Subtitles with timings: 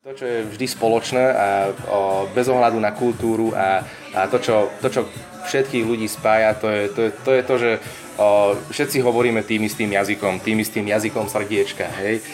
[0.00, 3.84] To, čo je vždy spoločné a o, bez ohľadu na kultúru a,
[4.16, 5.04] a to, čo, to, čo
[5.44, 7.70] všetkých ľudí spája, to je to, je, to, je to že
[8.16, 12.24] o, všetci hovoríme tým istým jazykom, tým istým jazykom srdiečka, hej.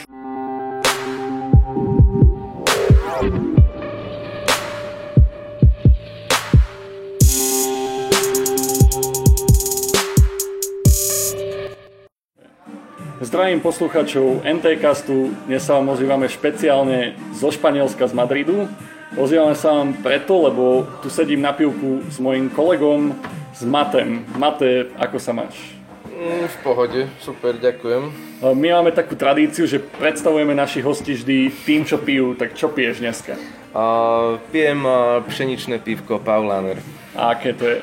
[13.47, 18.67] Zdravím poslucháčov NTCastu, dnes sa vám ozývame špeciálne zo Španielska z Madridu.
[19.15, 23.15] Ozývame sa vám preto, lebo tu sedím na pivku s mojim kolegom,
[23.55, 24.27] s Matem.
[24.35, 25.79] Mate, ako sa máš?
[26.11, 28.11] Mm, v pohode, super, ďakujem.
[28.43, 32.99] My máme takú tradíciu, že predstavujeme našich hostí vždy tým, čo pijú, tak čo piješ
[32.99, 33.39] dneska?
[33.71, 36.83] Uh, pijem uh, pšeničné pivko Paulaner.
[37.15, 37.79] A aké to je?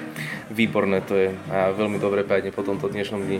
[0.51, 3.39] Výborné to je a veľmi dobre pájne po tomto dnešnom dni.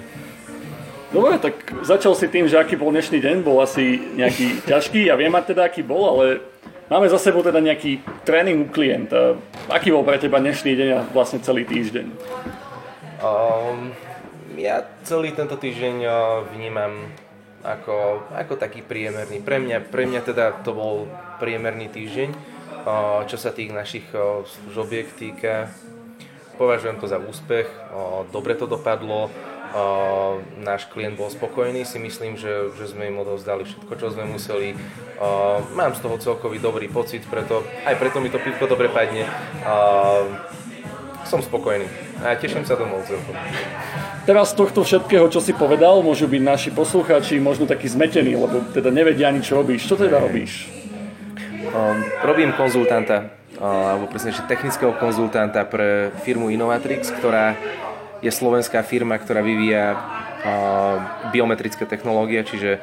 [1.14, 5.14] Dobre, tak začal si tým, že aký bol dnešný deň, bol asi nejaký ťažký, ja
[5.14, 6.42] viem mať teda aký bol, ale
[6.90, 9.38] máme za sebou teda nejaký tréning u klienta.
[9.70, 12.10] Aký bol pre teba dnešný deň a vlastne celý týždeň?
[13.22, 13.94] Um,
[14.58, 16.16] ja celý tento týždeň uh,
[16.50, 17.14] vnímam
[17.62, 19.46] ako, ako taký priemerný.
[19.46, 21.06] Pre mňa, pre mňa teda to bol
[21.38, 25.70] priemerný týždeň, uh, čo sa tých našich uh, služobiek týka.
[26.58, 27.66] Považujem to za úspech,
[28.30, 29.34] dobre to dopadlo,
[29.74, 34.30] Uh, náš klient bol spokojný, si myslím, že, že sme im odovzdali všetko, čo sme
[34.30, 34.78] museli.
[35.18, 39.26] Uh, mám z toho celkový dobrý pocit, preto, aj preto mi to pivko dobre padne.
[39.66, 40.30] Uh,
[41.26, 41.90] som spokojný
[42.22, 43.34] a teším sa domov celkom.
[44.30, 48.62] Teraz z tohto všetkého, čo si povedal, môžu byť naši poslucháči možno takí zmetení, lebo
[48.72, 49.90] teda nevedia ani, čo robíš.
[49.90, 50.70] Čo teda robíš?
[51.74, 57.58] Um, robím konzultanta, uh, alebo presne, technického konzultanta pre firmu Innovatrix, ktorá
[58.24, 60.00] je slovenská firma, ktorá vyvíja
[61.36, 62.80] biometrické technológie, čiže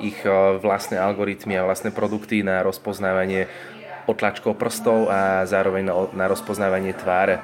[0.00, 0.18] ich
[0.62, 3.50] vlastné algoritmy a vlastné produkty na rozpoznávanie
[4.06, 7.40] otlačkov prstov a zároveň na, na rozpoznávanie tváre.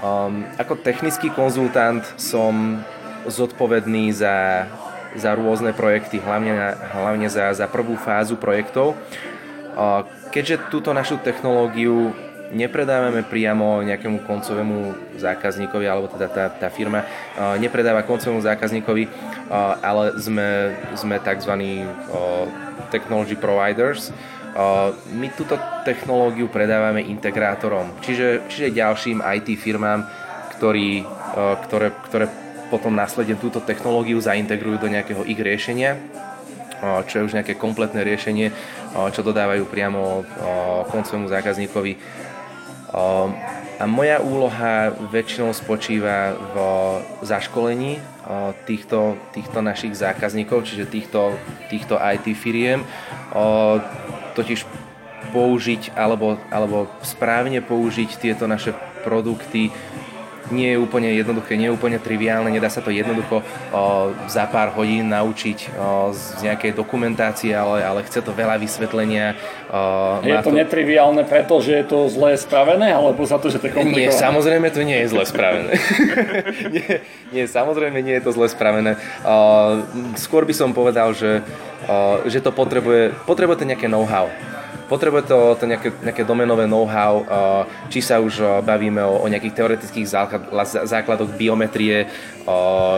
[0.00, 2.80] Um, ako technický konzultant som
[3.28, 4.64] zodpovedný za,
[5.12, 8.96] za rôzne projekty, hlavne, hlavne za, za prvú fázu projektov.
[9.76, 12.16] Uh, keďže túto našu technológiu
[12.50, 14.78] nepredávame priamo nejakému koncovému
[15.18, 17.06] zákazníkovi, alebo teda tá, tá firma
[17.58, 19.04] nepredáva koncovému zákazníkovi,
[19.82, 21.52] ale sme, sme tzv.
[22.90, 24.10] technology providers.
[25.14, 25.54] My túto
[25.86, 30.02] technológiu predávame integrátorom, čiže, čiže ďalším IT firmám,
[30.58, 31.06] ktorí,
[31.70, 32.26] ktoré, ktoré
[32.66, 35.98] potom následne túto technológiu zaintegrujú do nejakého ich riešenia
[36.80, 38.48] čo je už nejaké kompletné riešenie,
[39.12, 40.24] čo dodávajú priamo
[40.88, 41.92] koncovému zákazníkovi
[42.90, 46.56] a moja úloha väčšinou spočíva v
[47.24, 48.02] zaškolení
[48.66, 51.32] týchto, týchto našich zákazníkov, čiže týchto,
[51.72, 52.84] týchto IT firiem,
[54.34, 54.66] totiž
[55.30, 58.74] použiť alebo, alebo správne použiť tieto naše
[59.06, 59.70] produkty
[60.50, 63.44] nie je úplne jednoduché, nie je úplne triviálne, nedá sa to jednoducho o,
[64.26, 69.38] za pár hodín naučiť o, z nejakej dokumentácie, ale, ale chce to veľa vysvetlenia.
[69.70, 73.62] O, je to, to netriviálne preto, že je to zle spravené, alebo za to, že
[73.62, 74.10] to je komplikované?
[74.10, 75.72] Nie, samozrejme to nie je zle spravené.
[76.74, 76.90] nie,
[77.30, 78.98] nie, samozrejme nie je to zle spravené.
[79.22, 79.36] O,
[80.18, 81.40] skôr by som povedal, že,
[81.86, 84.28] o, že to potrebuje, potrebuje to nejaké know-how
[84.90, 87.22] potrebuje to, to nejaké, nejaké domenové know-how,
[87.86, 90.10] či sa už bavíme o, o nejakých teoretických
[90.90, 92.10] základoch biometrie,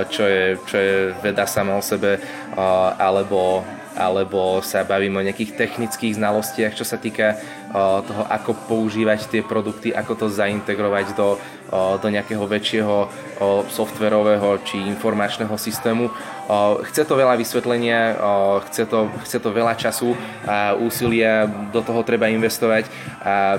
[0.08, 2.16] čo je, čo je veda sama o sebe,
[2.97, 3.60] alebo,
[3.92, 7.36] alebo sa bavíme o nejakých technických znalostiach, čo sa týka
[8.08, 11.36] toho, ako používať tie produkty, ako to zaintegrovať do,
[11.72, 13.09] do nejakého väčšieho
[13.72, 16.12] softverového či informačného systému.
[16.93, 18.21] Chce to veľa vysvetlenia,
[18.69, 20.12] chce to, chce to veľa času
[20.44, 22.93] a úsilia, do toho treba investovať
[23.25, 23.56] a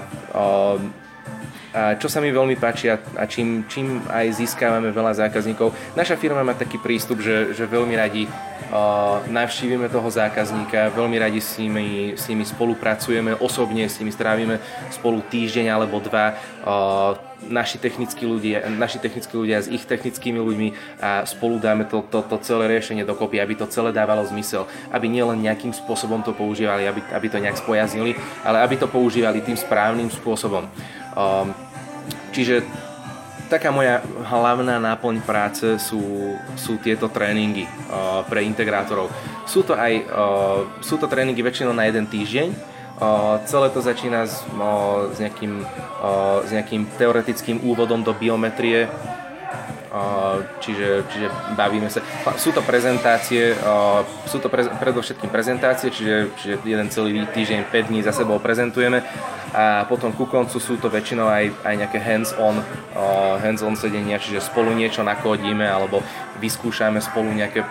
[1.74, 6.46] a čo sa mi veľmi páči a, čím, čím aj získávame veľa zákazníkov, naša firma
[6.46, 12.14] má taký prístup, že, že veľmi radi uh, navštívime toho zákazníka, veľmi radi s nimi,
[12.14, 14.62] s nimi spolupracujeme, osobne s nimi strávime
[14.94, 16.38] spolu týždeň alebo dva.
[16.62, 20.70] Uh, naši technickí ľudia, naši technickí ľudia s ich technickými ľuďmi
[21.04, 24.64] a spolu dáme to, to, to celé riešenie dokopy, aby to celé dávalo zmysel,
[24.96, 28.16] aby nielen nejakým spôsobom to používali, aby, aby to nejak spojaznili,
[28.48, 30.68] ale aby to používali tým správnym spôsobom.
[31.14, 31.52] Um,
[32.34, 32.66] čiže
[33.54, 39.14] taká moja hlavná náplň práce sú, sú tieto tréningy uh, pre integrátorov.
[39.46, 44.26] Sú to aj uh, sú to tréningy väčšinou na jeden týždeň, uh, celé to začína
[44.26, 45.62] s, uh, s, nejakým,
[46.02, 48.90] uh, s nejakým teoretickým úvodom do biometrie,
[50.58, 52.02] čiže, čiže bavíme sa.
[52.36, 53.54] Sú to prezentácie,
[54.26, 59.06] sú to pre, predovšetkým prezentácie, čiže, čiže jeden celý týždeň, 5 dní za sebou prezentujeme
[59.54, 62.58] a potom ku koncu sú to väčšinou aj, aj nejaké hands-on,
[63.38, 66.02] hands-on sedenia, čiže spolu niečo nakodíme alebo
[66.42, 67.62] vyskúšame spolu nejaké,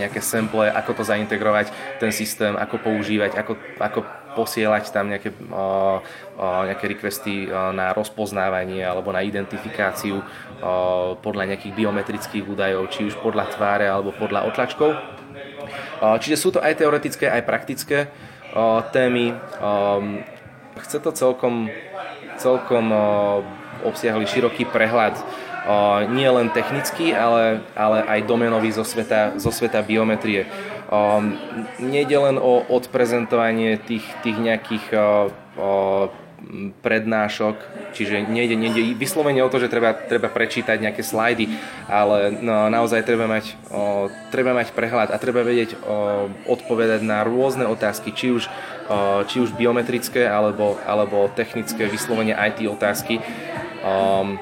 [0.00, 4.00] nejaké sample, ako to zaintegrovať, ten systém, ako používať, ako, ako
[4.36, 6.04] posielať tam nejaké, uh,
[6.36, 10.20] uh, nejaké requesty uh, na rozpoznávanie alebo na identifikáciu
[11.20, 14.96] podľa nejakých biometrických údajov, či už podľa tváre alebo podľa otlačkov.
[16.00, 18.08] Čiže sú to aj teoretické, aj praktické
[18.88, 19.36] témy.
[19.60, 20.24] Um,
[20.80, 21.68] chce to celkom,
[22.40, 22.88] celkom
[23.84, 25.20] obsiahli široký prehľad
[26.08, 30.46] nie len technický, ale, ale aj domenový zo sveta, zo sveta biometrie.
[30.86, 31.34] Um,
[31.82, 36.06] nejde len o odprezentovanie tých, tých nejakých uh,
[36.84, 37.56] prednášok,
[37.96, 41.50] čiže nejde, nejde vyslovene o to, že treba, treba prečítať nejaké slajdy,
[41.90, 47.26] ale no, naozaj treba mať, o, treba mať prehľad a treba vedieť o, odpovedať na
[47.26, 53.18] rôzne otázky, či už, o, či už biometrické alebo, alebo technické, vyslovene IT otázky.
[53.82, 54.38] Um,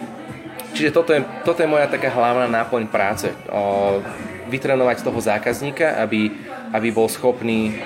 [0.76, 3.32] čiže toto je, toto je moja taká hlavná náplň práce.
[3.49, 4.02] O,
[4.49, 6.32] vytrenovať toho zákazníka, aby,
[6.73, 7.81] aby bol schopný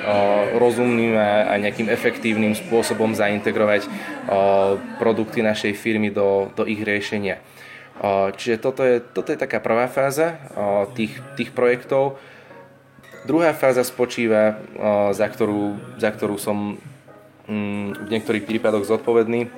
[0.59, 3.87] rozumným a, a nejakým efektívnym spôsobom zaintegrovať
[4.99, 7.41] produkty našej firmy do, do ich riešenia.
[8.39, 10.39] Čiže toto je, toto je taká prvá fáza
[10.95, 12.19] tých, tých projektov.
[13.27, 14.63] Druhá fáza spočíva,
[15.11, 16.79] za ktorú, za ktorú som
[17.51, 19.51] mm, v niektorých prípadoch zodpovedný,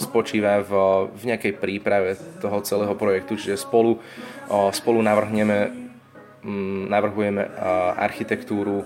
[0.00, 0.72] spočíva v,
[1.12, 4.00] v nejakej príprave toho celého projektu, čiže spolu,
[4.72, 5.72] spolu navrhneme,
[6.40, 7.42] mm, navrhujeme
[8.00, 8.84] architektúru,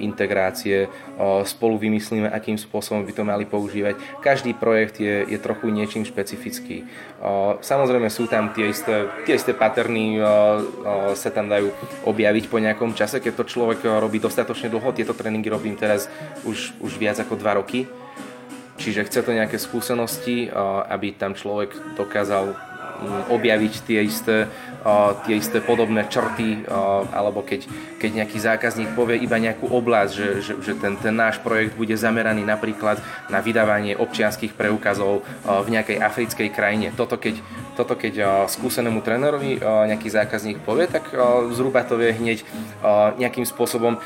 [0.00, 0.88] integrácie,
[1.44, 4.00] spolu vymyslíme, akým spôsobom by to mali používať.
[4.24, 6.88] Každý projekt je, je trochu niečím špecifický.
[7.60, 10.16] Samozrejme sú tam tie isté, tie isté paterny,
[11.12, 11.68] sa tam dajú
[12.08, 14.88] objaviť po nejakom čase, keď to človek robí dostatočne dlho.
[14.96, 16.08] Tieto tréningy robím teraz
[16.48, 17.84] už, už viac ako 2 roky
[18.82, 20.50] Čiže chce to nejaké skúsenosti,
[20.90, 22.71] aby tam človek dokázal
[23.30, 24.46] objaviť tie isté,
[25.26, 26.66] tie isté podobné črty,
[27.14, 27.66] alebo keď,
[28.02, 31.94] keď nejaký zákazník povie iba nejakú oblasť, že, že, že ten, ten náš projekt bude
[31.94, 32.98] zameraný napríklad
[33.30, 36.90] na vydávanie občianských preukazov v nejakej africkej krajine.
[36.92, 37.38] Toto keď,
[37.78, 41.14] toto keď skúsenému trénerovi nejaký zákazník povie, tak
[41.54, 42.38] zhruba to vie hneď
[43.16, 44.02] nejakým spôsobom,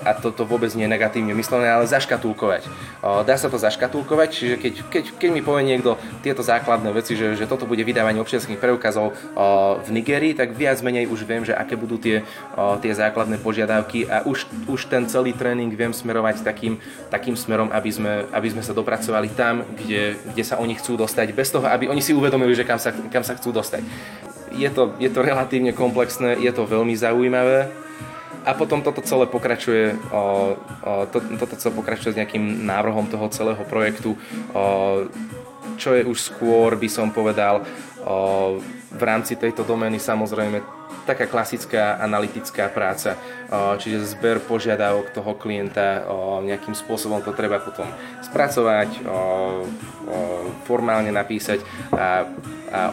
[0.00, 2.66] a toto vôbec nie je negatívne myslené, ale zaškatulkovať.
[3.04, 7.36] Dá sa to zaškatulkovať, čiže keď, keď, keď mi povie niekto tieto základné veci, že,
[7.36, 9.14] že toto bude vydávanie občianských preukazov
[9.86, 12.26] v Nigerii, tak viac menej už viem, že aké budú tie,
[12.82, 17.90] tie základné požiadavky a už, už ten celý tréning viem smerovať takým, takým smerom, aby
[17.94, 21.86] sme, aby sme sa dopracovali tam, kde, kde sa oni chcú dostať, bez toho, aby
[21.86, 23.86] oni si uvedomili, že kam sa kam sa chcú dostať.
[24.56, 27.70] Je to, je to relatívne komplexné, je to veľmi zaujímavé
[28.46, 33.26] a potom toto celé pokračuje, o, o, to, toto celé pokračuje s nejakým návrhom toho
[33.28, 34.14] celého projektu,
[34.54, 35.10] o,
[35.76, 37.66] čo je už skôr, by som povedal,
[38.96, 40.62] v rámci tejto domény samozrejme
[41.06, 43.14] taká klasická analytická práca,
[43.78, 46.02] čiže zber požiadavok toho klienta,
[46.42, 47.86] nejakým spôsobom to treba potom
[48.26, 49.06] spracovať,
[50.66, 51.62] formálne napísať
[51.94, 52.26] a,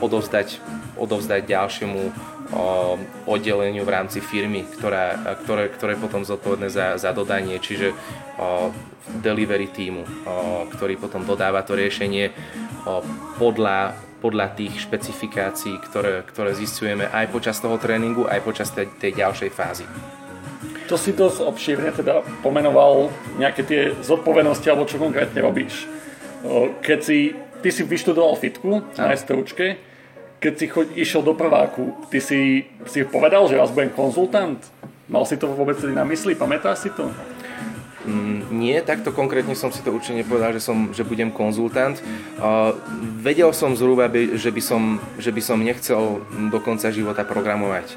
[0.01, 0.61] odovzdať,
[0.97, 2.01] odovzdať ďalšiemu
[3.25, 7.97] oddeleniu v rámci firmy, ktorá, ktoré, ktoré potom zodpovedné za, za dodanie, čiže
[9.25, 10.05] delivery týmu,
[10.77, 12.29] ktorý potom dodáva to riešenie
[13.41, 19.19] podľa podľa tých špecifikácií, ktoré, ktoré zistujeme aj počas toho tréningu, aj počas tej, tej
[19.19, 19.83] ďalšej fázy.
[20.87, 25.83] To si dosť obšírne teda pomenoval nejaké tie zodpovednosti alebo čo konkrétne robíš.
[26.79, 29.79] Keď si, ty si vyštudoval fitku na STUčke,
[30.39, 34.59] keď si choď, išiel do prváku, ty si, si povedal, že raz budem konzultant?
[35.07, 36.35] Mal si to vôbec na mysli?
[36.35, 37.11] Pamätáš si to?
[38.03, 41.95] Mm, nie, takto konkrétne som si to určite nepovedal, že, som, že budem konzultant.
[43.23, 46.19] Vedel som zhruba, že, by som, že by som nechcel
[46.51, 47.95] do konca života programovať.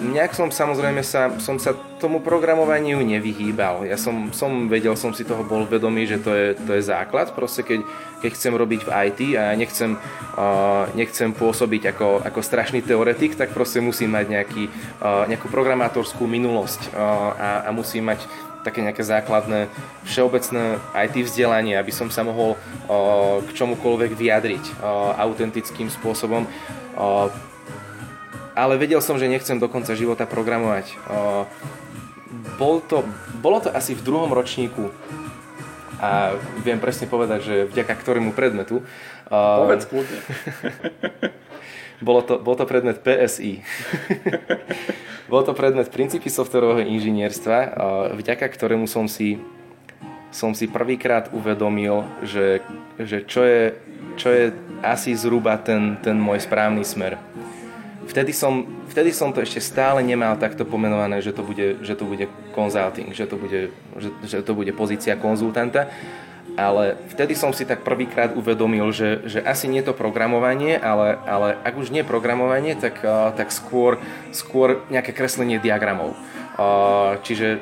[0.00, 3.88] Nejak som samozrejme sa, som sa tomu programovaniu nevyhýbal.
[3.88, 7.32] Ja som, som vedel, som si toho bol vedomý, že to je, to je základ.
[7.32, 7.80] Proste keď,
[8.20, 13.34] keď chcem robiť v IT a ja nechcem, uh, nechcem pôsobiť ako, ako strašný teoretik,
[13.34, 14.64] tak proste musím mať nejaký,
[15.00, 18.24] uh, nejakú programátorskú minulosť uh, a, a musím mať
[18.66, 19.70] také nejaké základné
[20.10, 26.44] všeobecné IT vzdelanie, aby som sa mohol uh, k čomukoľvek vyjadriť uh, autentickým spôsobom.
[26.98, 27.30] Uh,
[28.56, 30.96] ale vedel som, že nechcem do konca života programovať.
[32.56, 33.04] Bol to,
[33.44, 34.88] bolo to asi v druhom ročníku
[36.00, 38.84] a viem presne povedať, že vďaka ktorému predmetu.
[39.28, 40.18] Povedz kľudne.
[42.06, 43.64] bolo to, bol to predmet PSI.
[45.32, 47.56] bol to predmet princípy softwarového inžinierstva,
[48.12, 49.40] vďaka ktorému som si,
[50.28, 52.60] som si prvýkrát uvedomil, že,
[53.00, 53.64] že čo, je,
[54.20, 54.44] čo je
[54.84, 57.16] asi zhruba ten, ten môj správny smer.
[58.06, 62.06] Vtedy som, vtedy som to ešte stále nemal takto pomenované, že to bude, že to
[62.06, 65.90] bude consulting, že to bude, že, že to bude pozícia konzultanta,
[66.56, 71.48] ale vtedy som si tak prvýkrát uvedomil, že, že asi nie to programovanie, ale, ale
[71.60, 73.04] ak už nie programovanie, tak,
[73.36, 74.00] tak skôr,
[74.32, 76.16] skôr nejaké kreslenie diagramov.
[77.26, 77.60] Čiže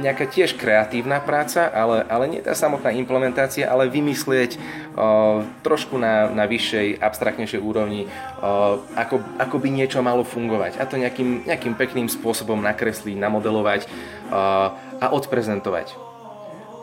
[0.00, 6.28] nejaká tiež kreatívna práca, ale, ale nie tá samotná implementácia, ale vymyslieť uh, trošku na,
[6.30, 10.76] na vyššej, abstraktnejšej úrovni, uh, ako, ako by niečo malo fungovať.
[10.78, 15.96] A to nejakým, nejakým pekným spôsobom nakresliť, namodelovať uh, a odprezentovať.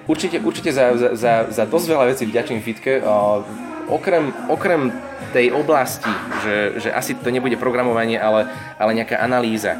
[0.03, 2.99] Určite, určite za, za, za dosť veľa vecí vďačím Fitke.
[2.99, 3.45] Uh,
[3.87, 4.91] okrem, okrem
[5.31, 6.11] tej oblasti,
[6.43, 9.79] že, že asi to nebude programovanie, ale, ale nejaká analýza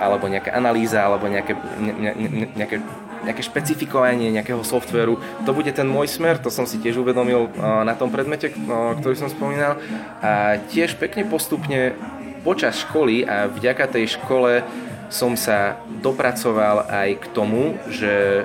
[0.00, 2.80] alebo nejaká analýza, alebo nejaké, ne, ne, nejaké,
[3.24, 5.16] nejaké špecifikovanie nejakého softvéru.
[5.48, 8.52] To bude ten môj smer, to som si tiež uvedomil na tom predmete,
[9.00, 9.80] ktorý som spomínal.
[10.20, 11.96] A tiež pekne postupne
[12.44, 14.60] počas školy a vďaka tej škole
[15.08, 18.44] som sa dopracoval aj k tomu, že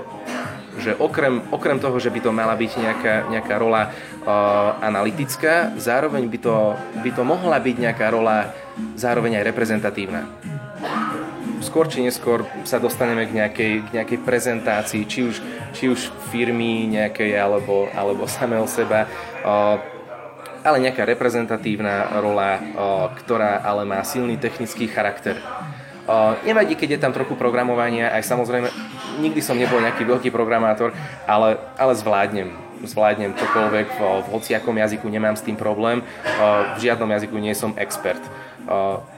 [0.80, 6.24] že okrem, okrem toho, že by to mala byť nejaká, nejaká rola uh, analytická, zároveň
[6.32, 6.56] by to,
[7.04, 8.56] by to mohla byť nejaká rola
[8.96, 10.24] zároveň aj reprezentatívna
[11.60, 15.36] skôr či neskôr sa dostaneme k nejakej, k nejakej prezentácii, či už,
[15.76, 19.08] či už firmy nejakej alebo, alebo samého seba,
[20.60, 22.60] ale nejaká reprezentatívna rola,
[23.24, 25.40] ktorá ale má silný technický charakter.
[26.44, 28.68] Nevadí, keď je tam trochu programovania, aj samozrejme,
[29.22, 30.96] nikdy som nebol nejaký veľký programátor,
[31.28, 34.00] ale, ale zvládnem zvládnem čokoľvek v,
[34.32, 36.04] hociakom jazyku, nemám s tým problém.
[36.76, 38.22] V žiadnom jazyku nie som expert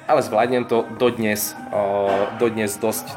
[0.07, 1.55] ale zvládnem to dodnes,
[2.39, 3.11] dodnes dosť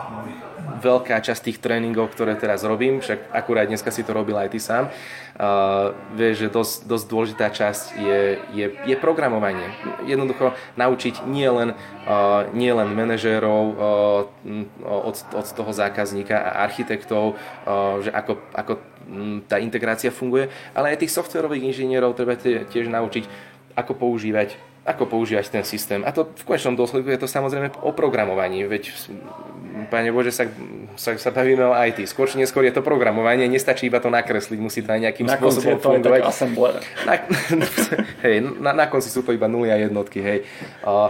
[0.84, 4.60] veľká časť tých tréningov, ktoré teraz robím, však akurát dneska si to robil aj ty
[4.60, 8.20] sám, uh, vieš, že dosť, dosť dôležitá časť je,
[8.52, 9.64] je, je programovanie.
[10.04, 11.72] Jednoducho naučiť nie len,
[12.04, 13.78] uh, nie len manažérov uh,
[14.84, 18.72] od, od toho zákazníka a architektov, uh, že ako, ako
[19.49, 23.25] tá integrácia funguje, ale aj tých softwarových inžinierov treba tiež naučiť,
[23.75, 26.04] ako používať ako používať ten systém.
[26.04, 28.92] A to v konečnom dôsledku je to samozrejme o programovaní, veď
[29.88, 30.44] Pane Bože, sa,
[30.94, 32.04] sa, sa bavíme o IT.
[32.06, 35.40] Skôr či neskôr je to programovanie, nestačí iba to nakresliť, musí to aj nejakým na
[35.40, 36.20] spôsobom to fungovať.
[37.08, 37.14] Na,
[38.25, 40.38] hej, na, na konci sú to iba nuly a jednotky, hej.
[40.84, 41.08] Uh,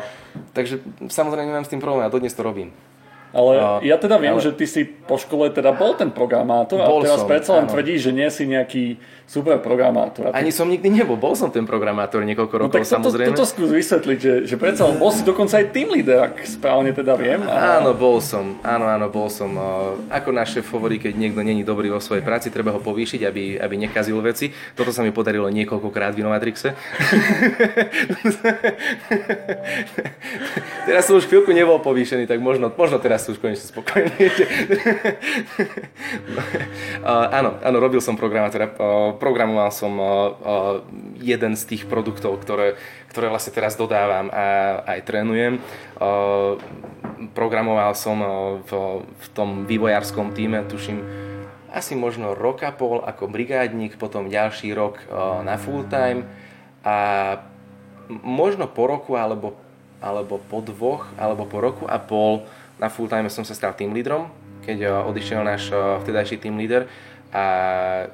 [0.56, 2.72] takže samozrejme nemám s tým problém a dodnes to robím.
[3.34, 4.46] Ale uh, ja teda viem, ale...
[4.46, 7.66] že ty si po škole teda bol ten programátor bol a teraz som, predsa len
[7.66, 10.30] tvrdíš, že nie si nejaký super programátor.
[10.36, 13.32] Ani som nikdy nebol, bol som ten programátor niekoľko rokov, no, tak toto, samozrejme.
[13.32, 17.16] toto skús vysvetliť, že, že predsa bol si dokonca aj team leader, ak správne teda
[17.16, 17.40] viem.
[17.48, 17.80] A...
[17.80, 19.56] Áno, bol som, áno, áno, bol som.
[20.12, 23.56] Ako náš šéf hovorí, keď niekto není dobrý vo svojej práci, treba ho povýšiť, aby,
[23.58, 24.52] aby nekazil veci.
[24.76, 26.76] Toto sa mi podarilo niekoľkokrát v Inomatrixe.
[30.88, 34.12] teraz som už chvíľku nebol povýšený, tak možno, možno teraz sú už konečne spokojní.
[36.36, 36.40] no,
[37.40, 38.68] áno, áno, robil som programátora.
[39.16, 39.96] Programoval som
[41.24, 42.76] jeden z tých produktov, ktoré,
[43.08, 45.56] ktoré vlastne teraz dodávam a aj trénujem.
[47.32, 48.20] Programoval som
[48.68, 51.00] v, v tom vývojárskom týme, tuším,
[51.74, 55.02] asi možno rok a pol ako brigádnik, potom ďalší rok
[55.42, 56.28] na full time
[56.84, 56.96] a
[58.08, 59.56] možno po roku alebo,
[59.98, 62.44] alebo po dvoch alebo po roku a pol
[62.78, 64.30] na full time som sa stal tým lídrom,
[64.64, 66.88] keď eh, odišiel náš eh, vtedajší tým líder
[67.34, 67.44] a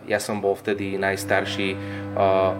[0.09, 1.77] ja som bol vtedy najstarší
[2.17, 2.57] uh,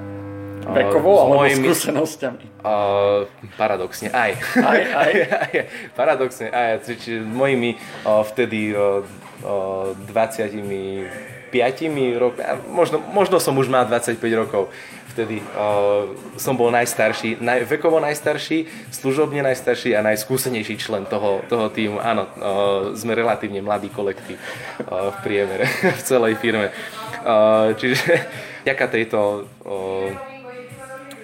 [0.61, 2.61] Vekovo alebo mojimi, skúsenosťami?
[2.61, 3.25] Uh,
[3.57, 4.37] paradoxne aj.
[4.61, 5.13] Aj, aj.
[5.41, 5.53] aj
[5.97, 6.85] paradoxne aj.
[6.85, 9.01] Čiže mojimi uh, vtedy uh,
[9.41, 11.49] uh, 25
[12.21, 14.69] rokmi, možno, možno som už mal 25 rokov
[15.21, 21.69] vtedy uh, som bol najstarší, naj, vekovo najstarší, služobne najstarší a najskúsenejší člen toho, toho
[21.69, 22.01] týmu.
[22.01, 25.69] Áno, uh, sme relatívne mladý kolektív uh, v priemere
[26.01, 26.73] v celej firme.
[27.21, 28.01] Uh, čiže
[28.69, 30.09] ďaká tejto uh,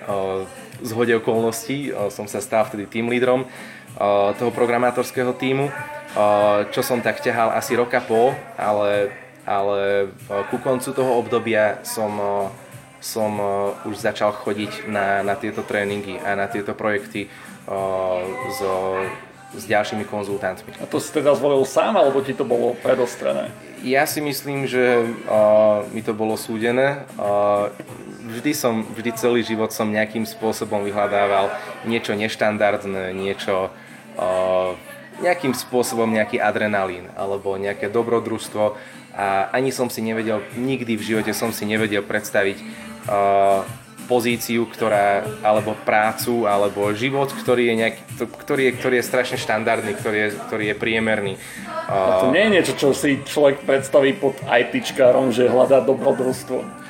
[0.04, 0.44] uh,
[0.84, 6.84] zhode okolností uh, som sa stal vtedy tým lídrom uh, toho programátorského týmu, uh, čo
[6.84, 9.08] som tak ťahal asi roka pol, ale,
[9.48, 10.12] ale
[10.52, 12.12] ku koncu toho obdobia som
[13.00, 17.28] som uh, už začal chodiť na, na tieto tréningy a na tieto projekty
[17.68, 18.22] uh,
[18.56, 19.02] so,
[19.54, 20.74] s ďalšími konzultantmi.
[20.82, 23.52] A to si teda zvolil sám, alebo ti to bolo predostrené?
[23.84, 27.06] Ja si myslím, že uh, mi to bolo súdené.
[28.26, 31.54] Vždy som, vždy celý život som nejakým spôsobom vyhľadával
[31.86, 33.70] niečo neštandardné, niečo,
[35.22, 38.76] nejakým spôsobom nejaký adrenalín alebo nejaké dobrodružstvo
[39.16, 42.60] a ani som si nevedel, nikdy v živote som si nevedel predstaviť
[43.08, 43.64] uh,
[44.06, 48.00] pozíciu, ktorá, alebo prácu, alebo život, ktorý je, nejaký,
[48.46, 51.34] ktorý je, ktorý je strašne štandardný, ktorý je, ktorý je priemerný.
[51.90, 56.86] A to nie je niečo, čo si človek predstaví pod ITčkárom, že hľadá dobrodružstvo.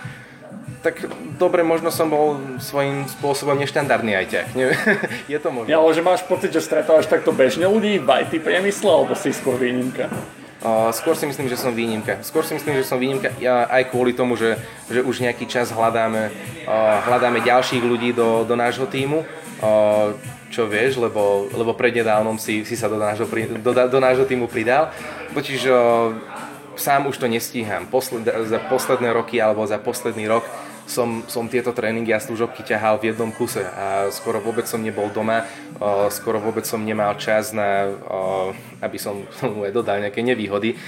[0.84, 1.02] Tak
[1.40, 4.46] dobre, možno som bol svojím spôsobom neštandardný ajťák.
[5.32, 5.72] je to možné.
[5.72, 9.34] Ja, ale že máš pocit, že stretávaš takto bežne ľudí v IT priemysle, alebo si
[9.34, 10.06] skôr výnimka?
[10.96, 12.24] Skôr si myslím, že som výnimka.
[12.24, 14.56] Skôr si myslím, že som výnimka ja aj kvôli tomu, že,
[14.88, 16.32] že už nejaký čas hľadáme,
[16.66, 19.22] uh, hľadáme ďalších ľudí do, do nášho týmu.
[19.60, 23.26] Uh, čo vieš, lebo, lebo prednedávnom si, si sa do nášho,
[23.60, 24.94] do, do nášho týmu pridal.
[25.34, 25.68] Totiž
[26.78, 27.84] sám už to nestíham.
[27.90, 30.46] Posled, za posledné roky alebo za posledný rok
[30.86, 35.10] som, som tieto tréningy a služobky ťahal v jednom kuse a skoro vôbec som nebol
[35.10, 35.44] doma,
[36.14, 37.90] skoro vôbec som nemal čas na,
[38.80, 40.78] aby som tomu dodal nejaké nevýhody.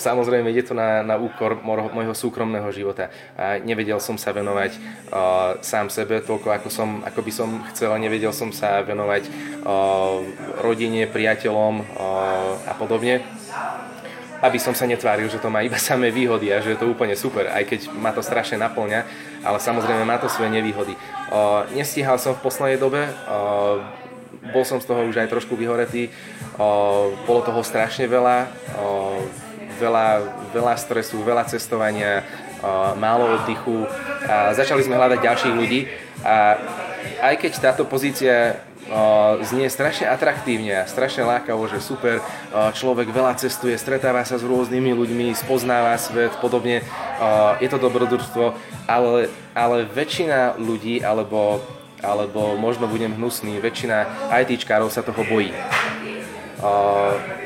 [0.00, 4.74] Samozrejme, ide to na, na úkor môjho súkromného života a nevedel som sa venovať
[5.60, 9.28] sám sebe toľko, ako, som, ako by som chcel, nevedel som sa venovať
[10.64, 11.84] rodine, priateľom
[12.64, 13.20] a podobne
[14.44, 17.16] aby som sa netváril, že to má iba samé výhody a že je to úplne
[17.16, 19.00] super, aj keď ma to strašne naplňa,
[19.44, 20.92] ale samozrejme má to svoje nevýhody.
[21.32, 23.80] Uh, nestíhal som v poslednej dobe, uh,
[24.52, 26.12] bol som z toho už aj trošku vyhoretý,
[26.60, 29.20] uh, bolo toho strašne veľa, uh,
[29.80, 30.06] veľa,
[30.52, 33.88] veľa stresu, veľa cestovania, uh, málo oddychu
[34.26, 35.80] a začali sme hľadať ďalších ľudí
[36.26, 36.58] a
[37.22, 38.58] aj keď táto pozícia
[39.42, 42.22] znie strašne atraktívne a strašne lákavo, že super,
[42.54, 46.86] človek veľa cestuje, stretáva sa s rôznymi ľuďmi, spoznáva svet, podobne,
[47.58, 48.54] je to dobrodružstvo,
[48.86, 49.26] ale,
[49.58, 51.58] ale väčšina ľudí, alebo,
[51.98, 55.50] alebo možno budem hnusný, väčšina ITčkárov sa toho bojí.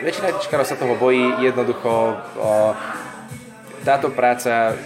[0.05, 2.21] Väčšina ITčkárov sa toho bojí, jednoducho
[3.81, 4.77] táto práca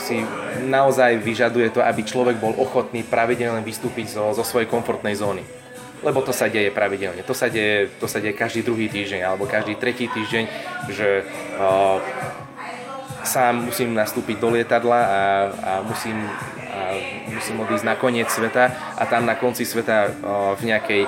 [0.00, 0.24] si
[0.64, 5.63] naozaj vyžaduje to, aby človek bol ochotný pravidelne vystúpiť zo, zo svojej komfortnej zóny
[6.04, 7.24] lebo to sa deje pravidelne.
[7.24, 10.44] To sa deje, to sa deje každý druhý týždeň alebo každý tretí týždeň,
[10.92, 11.24] že
[11.56, 11.98] uh,
[13.24, 16.28] sám musím nastúpiť do lietadla a, a musím
[17.28, 20.10] musím odísť na koniec sveta a tam na konci sveta
[20.54, 21.02] v nejakej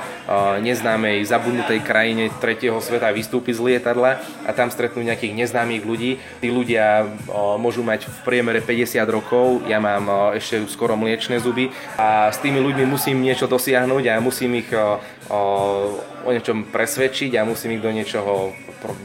[0.61, 6.18] neznámej, zabudnutej krajine tretieho sveta vystúpiť z lietadla a tam stretnú nejakých neznámych ľudí.
[6.42, 7.07] Tí ľudia
[7.57, 12.59] môžu mať v priemere 50 rokov, ja mám ešte skoro mliečne zuby a s tými
[12.59, 14.70] ľuďmi musím niečo dosiahnuť a musím ich
[15.31, 18.50] o niečom presvedčiť a musím ich do niečoho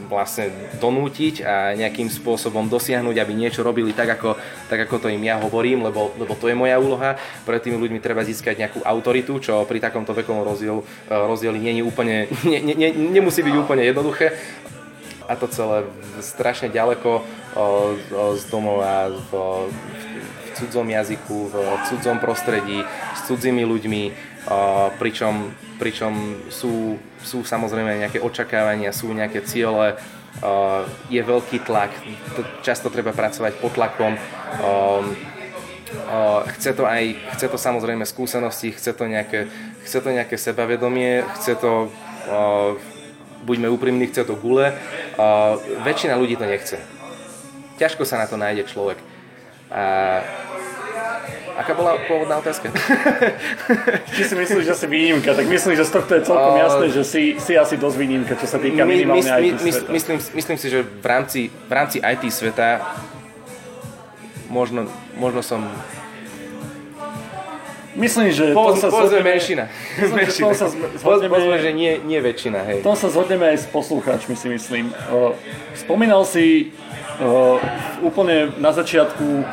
[0.06, 4.36] vlastne donútiť a nejakým spôsobom dosiahnuť, aby niečo robili tak, ako,
[4.68, 7.16] tak, ako to im ja hovorím, lebo, lebo to je moja úloha.
[7.48, 11.82] Pre tými ľuďmi treba získať nejakú autoritu, čo pri takomto vekovom rozdiel, rozdieli nie je
[11.82, 12.16] úplne,
[12.48, 14.36] ne, ne, ne, nemusí byť úplne jednoduché.
[15.30, 15.86] A to celé
[16.20, 17.22] strašne ďaleko o,
[18.36, 19.30] z domova, v,
[19.70, 21.54] v cudzom jazyku, v
[21.88, 22.84] cudzom prostredí,
[23.16, 24.02] s cudzými ľuďmi,
[24.98, 29.94] pričom, pričom sú sú samozrejme nejaké očakávania, sú nejaké ciele,
[31.06, 31.94] je veľký tlak,
[32.66, 34.18] často treba pracovať pod tlakom.
[34.58, 35.06] Uh,
[36.56, 39.46] chce to aj, chce to samozrejme skúsenosti, chce to nejaké,
[39.84, 41.92] chce to nejaké sebavedomie, chce to,
[43.44, 44.72] buďme úprimní, chce to gule.
[45.84, 46.80] Väčšina ľudí to nechce.
[47.76, 48.98] Ťažko sa na to nájde človek.
[51.62, 52.74] Aká bola pôvodná otázka?
[54.18, 57.02] Či si myslíš, že si výnimka, tak myslím, že z tohto je celkom jasné, že
[57.06, 59.90] si, si asi dosť výnimka, čo sa týka my, minimálne my, IT my, sveta.
[59.94, 62.82] Myslím, myslím si, že v rámci, v rámci IT sveta
[64.50, 65.62] možno, možno som
[67.92, 69.36] Myslím, že po, to sa zhodneme...
[69.36, 69.68] menšina.
[70.00, 70.48] Myslím, menšina.
[70.48, 72.78] Že sa zhodneme, Pozme, že nie, nie väčšina, hej.
[72.80, 74.96] To sa zhodneme aj s poslucháčmi, si myslím.
[75.76, 76.72] Spomínal si
[78.00, 79.44] úplne na začiatku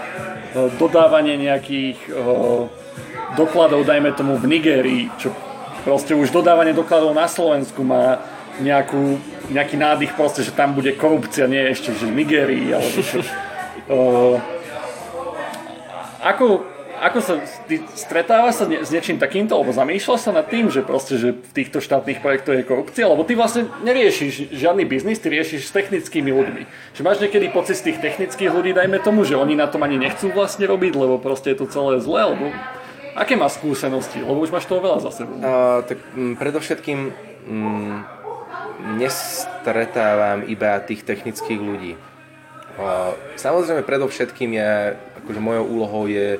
[0.54, 2.66] dodávanie nejakých uh,
[3.38, 5.34] dokladov, dajme tomu v Nigérii, čo
[5.86, 8.20] proste už dodávanie dokladov na Slovensku má
[8.60, 9.16] nejakú,
[9.54, 13.20] nejaký nádych proste, že tam bude korupcia, nie ešte, že v Nigérii, alebo čo.
[13.90, 14.36] Uh,
[16.20, 17.34] ako ako sa,
[17.66, 21.52] ty stretáva sa s niečím takýmto, alebo zamýšľa sa nad tým, že proste, že v
[21.56, 26.30] týchto štátnych projektoch je korupcia, lebo ty vlastne neriešiš žiadny biznis, ty riešiš s technickými
[26.30, 26.64] ľuďmi.
[26.96, 29.96] Že máš niekedy pocit z tých technických ľudí, dajme tomu, že oni na tom ani
[29.96, 32.52] nechcú vlastne robiť, lebo proste je to celé zlé, alebo
[33.16, 35.40] aké máš skúsenosti, lebo už máš toho veľa za sebou.
[35.40, 37.00] Uh, tak m, predovšetkým
[37.48, 38.04] m,
[38.96, 41.94] nestretávam iba tých technických ľudí.
[43.36, 46.40] Samozrejme, predovšetkým je, akože mojou úlohou je,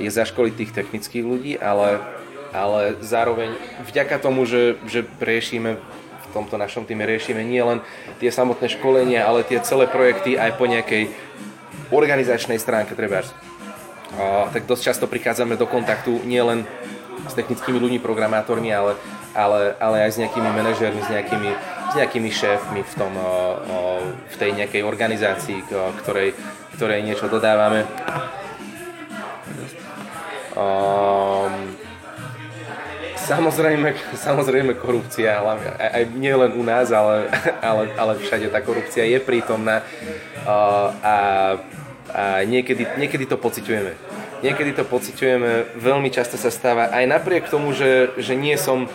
[0.00, 2.00] je zaškoliť tých technických ľudí, ale,
[2.56, 3.52] ale zároveň
[3.84, 5.76] vďaka tomu, že, že riešime
[6.28, 7.80] v tomto našom týme riešime nie len
[8.20, 11.08] tie samotné školenia, ale tie celé projekty aj po nejakej
[11.88, 13.24] organizačnej stránke treba.
[14.52, 16.68] Tak dosť často prichádzame do kontaktu nielen
[17.24, 18.96] s technickými ľuďmi, programátormi, ale,
[19.32, 21.50] ale, ale aj s nejakými manažermi, s nejakými,
[21.92, 23.12] s nejakými šéfmi v, tom,
[24.28, 25.64] v tej nejakej organizácii,
[26.04, 26.36] ktorej,
[26.76, 27.88] ktorej niečo dodávame.
[30.58, 31.78] Um,
[33.14, 37.30] samozrejme, samozrejme korupcia, hlavne, aj, aj nie len u nás, ale,
[37.62, 39.86] ale, ale všade tá korupcia je prítomná
[40.42, 41.16] uh, a,
[42.10, 47.74] a niekedy, niekedy to pociťujeme niekedy to pociťujeme, veľmi často sa stáva, aj napriek tomu,
[47.74, 48.86] že, že nie som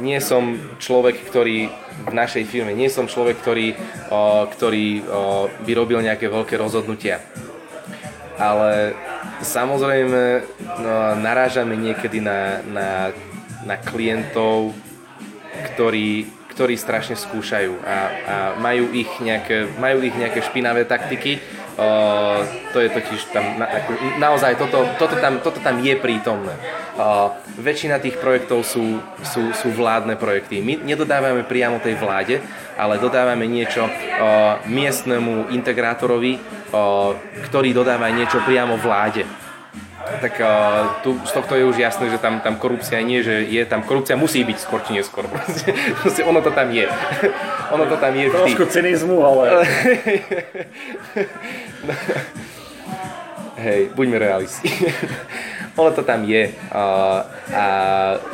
[0.00, 1.68] nie som človek, ktorý
[2.08, 3.76] v našej firme, nie som človek, ktorý,
[4.08, 7.20] o, ktorý o, by robil nejaké veľké rozhodnutia.
[8.40, 8.96] Ale
[9.42, 10.22] samozrejme
[10.82, 12.88] no, narážame niekedy na, na,
[13.66, 14.74] na klientov,
[15.72, 17.96] ktorí, ktorí strašne skúšajú a, a
[18.58, 21.42] majú, ich nejaké, majú ich nejaké špinavé taktiky,
[22.72, 26.52] To je totiž tam, na, ako, naozaj toto, toto, tam, toto tam je prítomné.
[26.92, 30.60] Uh, väčšina tých projektov sú, sú, sú vládne projekty.
[30.60, 32.44] My nedodávame priamo tej vláde,
[32.76, 37.16] ale dodávame niečo uh, miestnemu integrátorovi, uh,
[37.48, 39.24] ktorý dodáva niečo priamo vláde
[40.20, 43.62] tak uh, tu, z tohto je už jasné, že tam, tam korupcia nie, že je,
[43.64, 45.24] tam korupcia musí byť skôr či neskôr.
[45.32, 46.88] Proste, ono to tam je.
[47.74, 48.52] ono to tam je vždy.
[48.52, 49.44] Trošku cynizmu, ale...
[53.62, 54.68] Hej, buďme realisti.
[55.78, 56.50] ono to tam je.
[56.74, 57.22] Uh,
[57.54, 57.64] a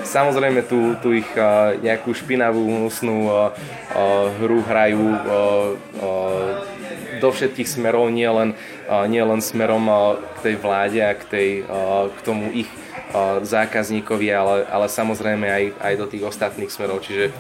[0.03, 3.53] samozrejme tu, tu ich uh, nejakú špinavú, hnusnú uh,
[3.93, 5.21] uh, hru hrajú uh,
[6.01, 6.49] uh,
[7.19, 8.55] do všetkých smerov, nie len,
[9.09, 9.85] nie len smerom
[10.37, 11.49] k tej vláde a k, tej,
[12.13, 12.69] k tomu ich
[13.45, 17.05] zákazníkovi, ale, ale samozrejme aj, aj do tých ostatných smerov.
[17.05, 17.33] Čiže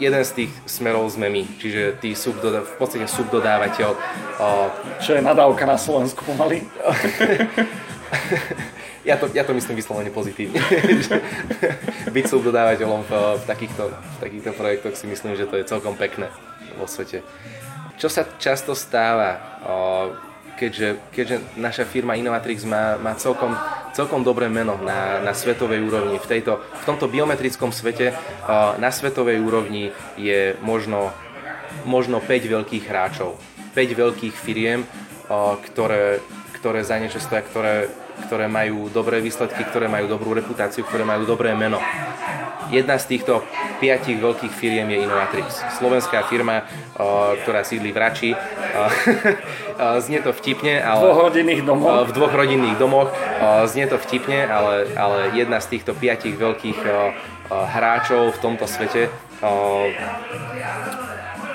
[0.00, 3.94] jeden z tých smerov sme my, čiže tí subdoda- v podstate subdodávateľ.
[4.98, 6.64] Čo je nadávka na Slovensku pomaly?
[9.08, 10.58] ja to, ja to myslím vyslovene pozitívne.
[12.16, 16.26] Byť subdodávateľom v, v, takýchto, v takýchto projektoch si myslím, že to je celkom pekné
[16.74, 17.22] vo svete.
[18.02, 19.38] Čo sa často stáva,
[20.62, 23.50] keďže, keďže naša firma Innovatrix má, má celkom,
[23.90, 26.22] celkom dobré meno na, na svetovej úrovni.
[26.22, 28.14] V, tejto, v tomto biometrickom svete
[28.78, 31.10] na svetovej úrovni je možno,
[31.82, 33.34] možno 5 veľkých hráčov,
[33.74, 34.86] 5 veľkých firiem,
[35.66, 36.22] ktoré,
[36.62, 37.90] ktoré za niečo stoja, ktoré,
[38.28, 41.80] ktoré majú dobré výsledky, ktoré majú dobrú reputáciu, ktoré majú dobré meno.
[42.72, 43.44] Jedna z týchto
[43.84, 45.60] piatich veľkých firiem je Innovatrix.
[45.76, 46.64] Slovenská firma,
[47.44, 48.30] ktorá sídli v Rači.
[50.04, 51.04] Znie to vtipne, ale...
[51.04, 52.08] V dvoch rodinných domoch.
[52.08, 53.08] V dvoch rodinných domoch.
[53.68, 56.80] Znie to vtipne, ale, ale jedna z týchto piatich veľkých
[57.52, 59.12] hráčov v tomto svete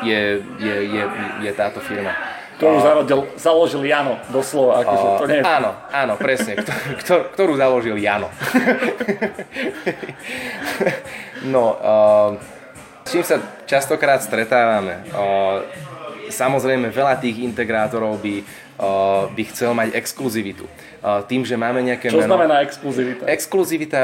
[0.05, 0.21] je,
[0.61, 1.03] je, je,
[1.41, 4.81] je táto firma ktorú založil, založil Jano, doslova.
[4.81, 5.43] Akože to nie je...
[5.45, 6.57] Áno, áno, presne,
[7.05, 8.33] ktor, ktorú založil Jano.
[11.53, 12.29] no, uh,
[13.05, 13.37] s čím sa
[13.69, 15.05] častokrát stretávame?
[15.13, 15.61] Uh,
[16.33, 18.41] samozrejme, veľa tých integrátorov by,
[19.33, 20.69] by chcel mať exkluzivitu
[21.25, 22.29] tým, že máme nejaké Čo meno...
[22.29, 23.23] znamená exkluzivita?
[23.25, 24.01] Exkluzivita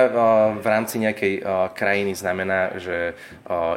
[0.58, 1.34] v rámci nejakej
[1.78, 3.14] krajiny znamená, že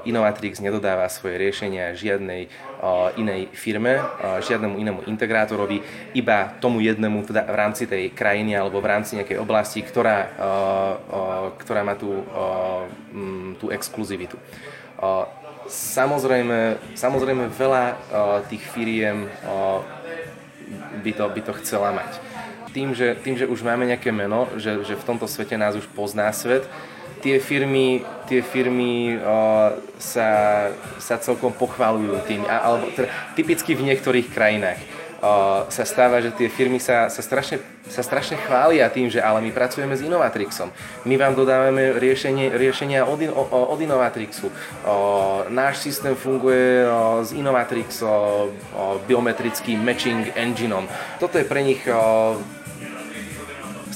[0.08, 2.48] Innovatrix nedodáva svoje riešenia žiadnej
[3.16, 4.00] inej firme,
[4.40, 5.80] žiadnemu inému integrátorovi,
[6.12, 10.32] iba tomu jednému teda v rámci tej krajiny alebo v rámci nejakej oblasti, ktorá,
[11.60, 12.24] ktorá má tú,
[13.60, 14.36] tú exkluzivitu.
[15.66, 17.84] Samozrejme, samozrejme veľa
[18.46, 19.26] tých firiem
[21.02, 22.18] by to, by to chcela mať.
[22.74, 25.88] Tým, že, tým, že už máme nejaké meno, že, že v tomto svete nás už
[25.96, 26.68] pozná svet,
[27.24, 30.28] tie firmy, tie firmy uh, sa,
[31.00, 34.95] sa celkom pochvalujú tým, alebo teda, typicky v niektorých krajinách
[35.68, 39.50] sa stáva, že tie firmy sa, sa, strašne, sa strašne chvália tým, že ale my
[39.54, 40.70] pracujeme s Innovatrixom.
[41.06, 44.48] My vám dodávame riešenie, riešenia od, od Innovatrixu.
[44.48, 48.50] Uh, náš systém funguje uh, s Innovatrix uh,
[49.06, 50.88] biometrickým matching engineom.
[51.22, 52.36] Toto je pre nich uh,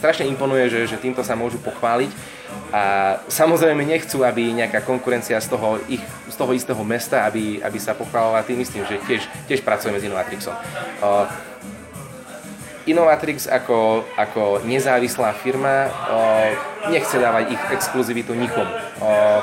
[0.01, 2.09] strašne imponuje, že, že týmto sa môžu pochváliť
[2.71, 2.83] a
[3.27, 7.99] samozrejme nechcú, aby nejaká konkurencia z toho, ich, z toho istého mesta, aby, aby sa
[7.99, 10.55] pochválovala tým istým, že tiež, tiež pracujeme s Innovatrixom.
[11.03, 11.27] Uh,
[12.87, 16.51] Innovatrix ako, ako nezávislá firma uh,
[16.95, 18.71] nechce dávať ich exkluzivitu nikomu.
[19.03, 19.43] Uh,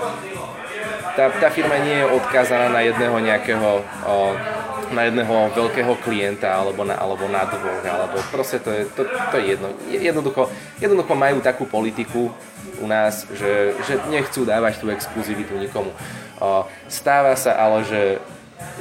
[1.20, 4.57] tá, tá firma nie je odkázaná na jedného nejakého uh,
[4.91, 9.36] na jedného veľkého klienta alebo na, alebo na dvoch, alebo proste to je, to, to
[9.39, 9.67] je jedno.
[9.89, 12.32] Jednoducho, jednoducho majú takú politiku
[12.78, 15.91] u nás, že, že nechcú dávať tú exkluzivitu nikomu.
[16.86, 18.02] Stáva sa ale, že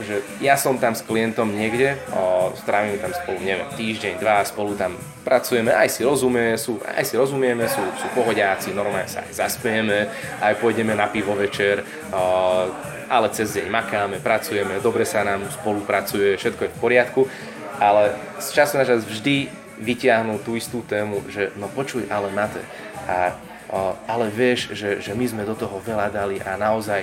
[0.04, 4.76] že ja som tam s klientom niekde, o, strávime tam spolu, neviem, týždeň, dva, spolu
[4.76, 9.32] tam pracujeme, aj si rozumieme, sú, aj si rozumieme, sú, sú pohodiaci, normálne sa aj
[9.36, 10.08] zaspieme,
[10.40, 11.80] aj pôjdeme na pivo večer,
[12.12, 12.22] o,
[13.08, 17.20] ale cez deň makáme, pracujeme, dobre sa nám spolupracuje, všetko je v poriadku,
[17.80, 22.64] ale z času na čas vždy vyťahnú tú istú tému, že no počuj, ale Mate,
[23.04, 23.32] a,
[24.06, 27.02] ale vieš, že, že my sme do toho veľa dali a naozaj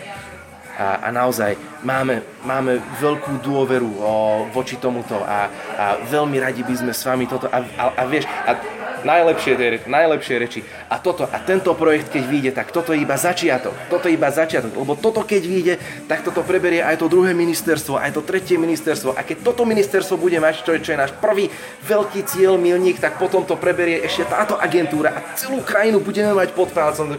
[0.73, 1.53] a, a naozaj
[1.85, 4.11] máme, máme veľkú dôveru o,
[4.49, 8.25] voči tomuto a, a veľmi radi by sme s vami toto a, a, a vieš,
[8.25, 8.57] a
[9.03, 10.59] najlepšie, najlepšie reči.
[10.89, 13.75] A toto, a tento projekt, keď vyjde, tak toto je iba začiatok.
[13.91, 15.73] Toto je iba začiatok, lebo toto keď vyjde,
[16.07, 19.13] tak toto preberie aj to druhé ministerstvo, aj to tretie ministerstvo.
[19.13, 21.51] A keď toto ministerstvo bude mať, čo je, čo je náš prvý
[21.85, 26.55] veľký cieľ, milník, tak potom to preberie ešte táto agentúra a celú krajinu budeme mať
[26.55, 27.11] pod palcom.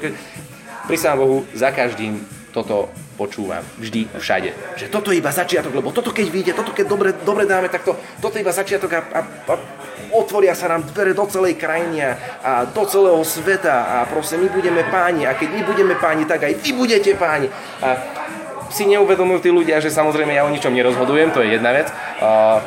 [0.88, 2.86] Prisám Bohu, za každým toto
[3.18, 4.78] počúvam vždy, všade.
[4.78, 7.82] Že toto je iba začiatok, lebo toto keď vyjde, toto keď dobre, dobre dáme, tak
[7.82, 9.54] to, toto je iba začiatok a, a, a
[10.14, 12.14] otvoria sa nám dvere do celej krajiny
[12.46, 16.46] a do celého sveta a proste my budeme páni a keď my budeme páni, tak
[16.46, 17.50] aj vy budete páni.
[17.82, 17.98] A
[18.70, 21.90] si neuvedomujú tí ľudia, že samozrejme ja o ničom nerozhodujem, to je jedna vec.
[22.22, 22.62] A,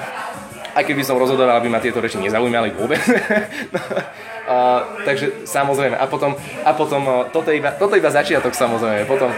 [0.76, 3.02] aj keby som rozhodoval, aby ma tieto reči nezaujímali vôbec.
[4.48, 6.34] a, takže samozrejme, a potom,
[6.64, 9.30] a potom toto, je iba, toto iba začiatok samozrejme, potom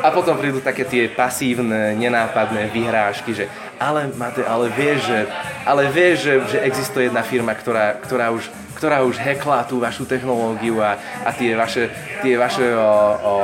[0.00, 3.44] a potom prídu také tie pasívne, nenápadné vyhrážky, že
[3.76, 5.20] ale Mate, ale vieš, že,
[5.68, 8.48] ale vieš, že, že existuje jedna firma, ktorá, ktorá už
[8.80, 11.92] ktorá už hekla tú vašu technológiu a, a tie vaše,
[12.24, 12.88] tie vaše, o, o,
[13.28, 13.36] o,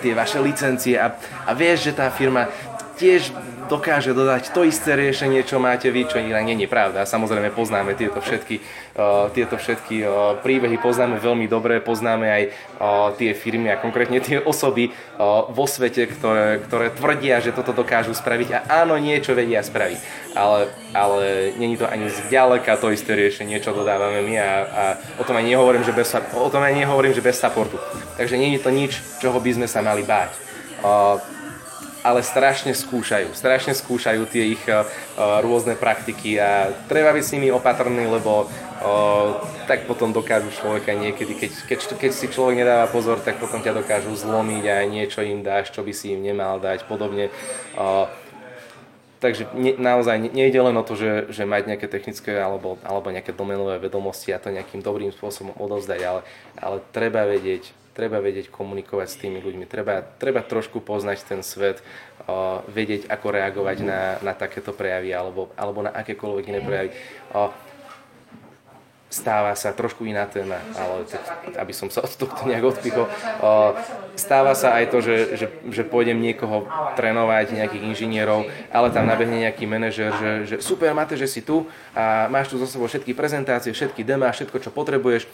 [0.00, 1.12] tie vaše licencie a,
[1.44, 2.48] a vieš, že tá firma
[2.96, 7.04] tiež dokáže dodať to isté riešenie, čo máte vy, čo nie je pravda.
[7.04, 8.62] Samozrejme poznáme tieto všetky,
[8.96, 14.22] uh, tieto všetky uh, príbehy, poznáme veľmi dobre, poznáme aj uh, tie firmy a konkrétne
[14.22, 19.36] tie osoby uh, vo svete, ktoré, ktoré tvrdia, že toto dokážu spraviť a áno, niečo
[19.36, 19.98] vedia spraviť.
[20.36, 24.82] Ale, ale není to ani zďaleka to isté riešenie, čo dodávame my a, a
[25.18, 27.80] o tom aj nehovorím, že bez, o tom aj nehovorím, že bez supportu.
[28.16, 30.30] Takže je to nič, čoho by sme sa mali báť.
[30.84, 31.35] Uh,
[32.06, 33.34] ale strašne skúšajú.
[33.34, 34.86] Strašne skúšajú tie ich uh,
[35.42, 41.34] rôzne praktiky a treba byť s nimi opatrný, lebo uh, tak potom dokážu človeka niekedy,
[41.34, 45.42] keď, keď, keď si človek nedáva pozor, tak potom ťa dokážu zlomiť a niečo im
[45.42, 47.34] dáš, čo by si im nemal dať, podobne.
[47.74, 48.06] Uh,
[49.18, 53.34] takže ne, naozaj nejde len o to, že, že mať nejaké technické alebo, alebo nejaké
[53.34, 56.20] domenové vedomosti a to nejakým dobrým spôsobom odovzdať, ale,
[56.54, 61.80] ale treba vedieť, treba vedieť komunikovať s tými ľuďmi, treba, treba trošku poznať ten svet,
[62.28, 66.90] uh, vedieť, ako reagovať na, na takéto prejavy alebo, alebo na akékoľvek iné prejavy.
[67.32, 67.48] Uh,
[69.06, 71.22] stáva sa trošku iná téma, ale tak,
[71.56, 73.72] aby som sa od tohto nejak odpichol, uh,
[74.18, 79.46] stáva sa aj to, že, že, že pôjdem niekoho trénovať, nejakých inžinierov, ale tam nabehne
[79.46, 83.14] nejaký manažer, že, že super, máte, že si tu a máš tu zo sebou všetky
[83.16, 85.24] prezentácie, všetky demá, všetko, čo potrebuješ,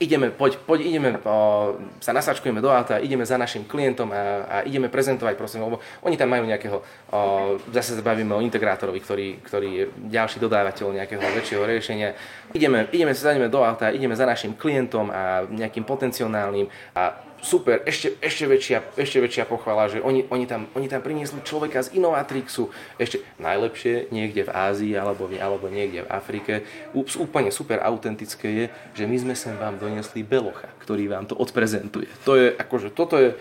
[0.00, 4.16] ideme, poď, poď ideme, o, sa nasačkujeme do auta, ideme za našim klientom a,
[4.48, 7.20] a ideme prezentovať, prosím, lebo oni tam majú nejakého, o,
[7.68, 12.16] zase sa bavíme o integrátorovi, ktorý, ktorý je ďalší dodávateľ nejakého väčšieho riešenia.
[12.56, 18.16] Ideme, ideme sa do auta, ideme za našim klientom a nejakým potenciálnym a super, ešte,
[18.20, 22.72] ešte, väčšia, ešte väčšia pochvala, že oni, oni, tam, oni tam priniesli človeka z Innovatrixu,
[23.00, 26.52] ešte najlepšie niekde v Ázii alebo, alebo niekde v Afrike.
[26.96, 28.64] Úplne super autentické je,
[28.96, 32.08] že my sme sem vám doniesli Belocha, ktorý vám to odprezentuje.
[32.28, 33.36] To je akože, toto je,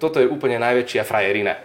[0.00, 1.60] toto je úplne najväčšia frajerina.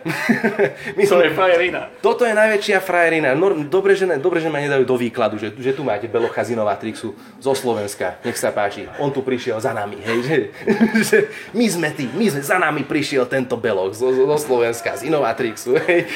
[0.99, 1.87] My to je frajerina.
[2.03, 3.31] Toto je najväčšia frajerina.
[3.31, 6.51] No, dobre, že, dobre, že ma nedajú do výkladu, že, že tu máte Belocha z
[6.51, 8.19] Innovatrixu zo Slovenska.
[8.27, 8.91] Nech sa páči.
[8.99, 10.03] On tu prišiel za nami.
[10.03, 10.37] Hej, že,
[11.07, 11.17] že
[11.55, 15.79] my sme tí, my sme, za nami prišiel tento Beloch zo, zo Slovenska, z Innovatrixu.
[15.87, 16.03] Hej.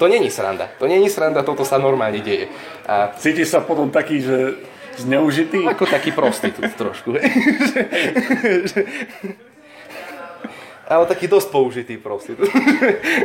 [0.00, 0.64] To není sranda.
[0.80, 2.48] To není sranda, toto sa normálne deje.
[2.88, 3.12] A...
[3.20, 4.56] Cítiš sa potom taký, že
[4.96, 5.68] zneužitý?
[5.68, 7.20] Ako taký prostitút trošku.
[7.20, 7.28] Hej
[10.90, 12.50] ale taký dosť použitý prostitút.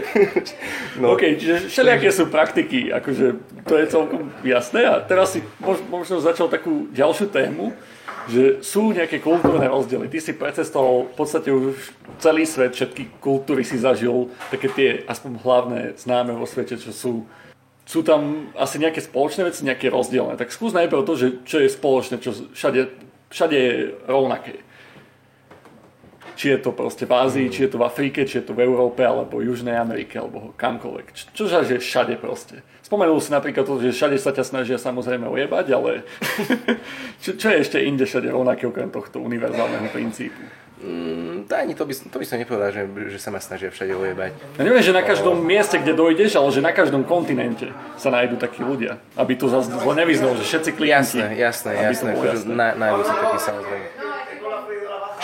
[1.02, 1.18] no.
[1.18, 3.26] OK, čiže všelijaké sú praktiky, akože
[3.66, 5.42] to je celkom jasné a teraz si
[5.90, 7.74] možno začal takú ďalšiu tému,
[8.30, 10.06] že sú nejaké kultúrne rozdiely.
[10.14, 11.74] Ty si precestoval v podstate už
[12.22, 17.26] celý svet, všetky kultúry si zažil, také tie aspoň hlavné známe vo svete, čo sú
[17.86, 20.34] sú tam asi nejaké spoločné veci, nejaké rozdielne.
[20.42, 22.90] Tak skús najprv to, že čo je spoločné, čo všade,
[23.30, 23.74] všade je
[24.10, 24.65] rovnaké.
[26.36, 28.68] Či je to proste v Ázii, či je to v Afrike, či je to v
[28.68, 31.06] Európe, alebo Južnej Amerike, alebo kamkoľvek.
[31.16, 32.62] Čo, čo že všade proste.
[32.86, 36.06] Spomenul si napríklad to, že všade sa ťa snažia samozrejme ojebať, ale
[37.24, 40.38] čo, čo je ešte inde všade rovnaké okrem tohto univerzálneho princípu?
[40.86, 42.84] Mm, to ani to by, to by som nepovedal, že,
[43.16, 44.32] že sa ma snažia všade ojebať.
[44.60, 45.42] Ja neviem, že na každom o...
[45.42, 49.02] mieste, kde dojdeš, ale že na každom kontinente sa nájdú takí ľudia.
[49.18, 51.18] Aby to zase zle nevyznalo, že všetci klienti.
[51.18, 52.10] Jasné, jasné, jasné.
[52.12, 52.54] jasné.
[52.54, 54.15] Na, nájdú sa takí samozrejme.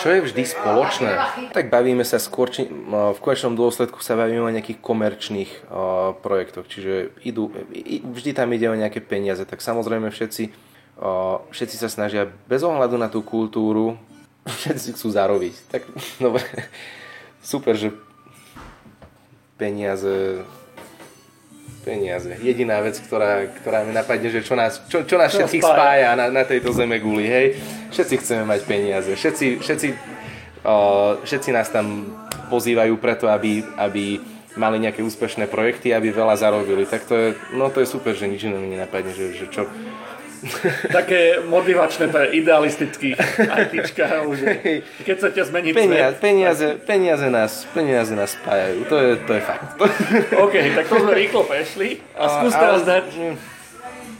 [0.02, 1.10] Čo je vždy spoločné?
[1.54, 6.66] Tak bavíme sa skôr, či, v konečnom dôsledku sa bavíme o nejakých komerčných uh, projektoch,
[6.66, 7.54] čiže idú,
[8.02, 10.50] vždy tam ide o nejaké peniaze, tak samozrejme všetci,
[10.98, 13.94] uh, všetci sa snažia bez ohľadu na tú kultúru
[14.66, 15.54] všetci chcú zarobiť.
[15.70, 15.82] Tak,
[16.26, 16.42] dobre,
[17.38, 17.94] super, že
[19.54, 20.42] peniaze,
[21.82, 22.38] peniaze.
[22.38, 25.76] Jediná vec, ktorá, ktorá mi napadne, že čo nás, čo, čo nás čo všetkých spája,
[25.76, 27.46] spája na, na tejto zeme guli, hej.
[27.90, 29.10] Všetci chceme mať peniaze.
[29.12, 29.88] Všetci, všetci,
[30.64, 32.08] uh, všetci nás tam
[32.48, 34.22] pozývajú preto, aby, aby
[34.56, 36.84] mali nejaké úspešné projekty, aby veľa zarobili.
[36.84, 39.64] Tak to je, no to je super, že nič iné mi nenapadne, že, že čo,
[40.98, 44.46] také motivačné pre idealistických ITčkárov, že
[45.06, 46.22] keď chcete zmeniť peniaze, svet.
[46.22, 49.66] Peniaze, peniaze, nás, peniaze nás spájajú, to je, to je fakt.
[50.44, 53.06] OK, tak to sme rýchlo prešli a skús teraz dať...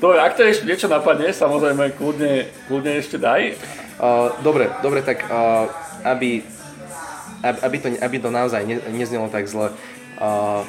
[0.02, 3.54] Dobre, ak to ešte niečo napadne, samozrejme, kľudne, kľudne ešte daj.
[4.02, 5.70] Uh, dobre, dobre, tak uh,
[6.02, 6.42] aby,
[7.46, 9.70] aby, to, aby to naozaj ne, neznelo tak zle,
[10.18, 10.66] uh,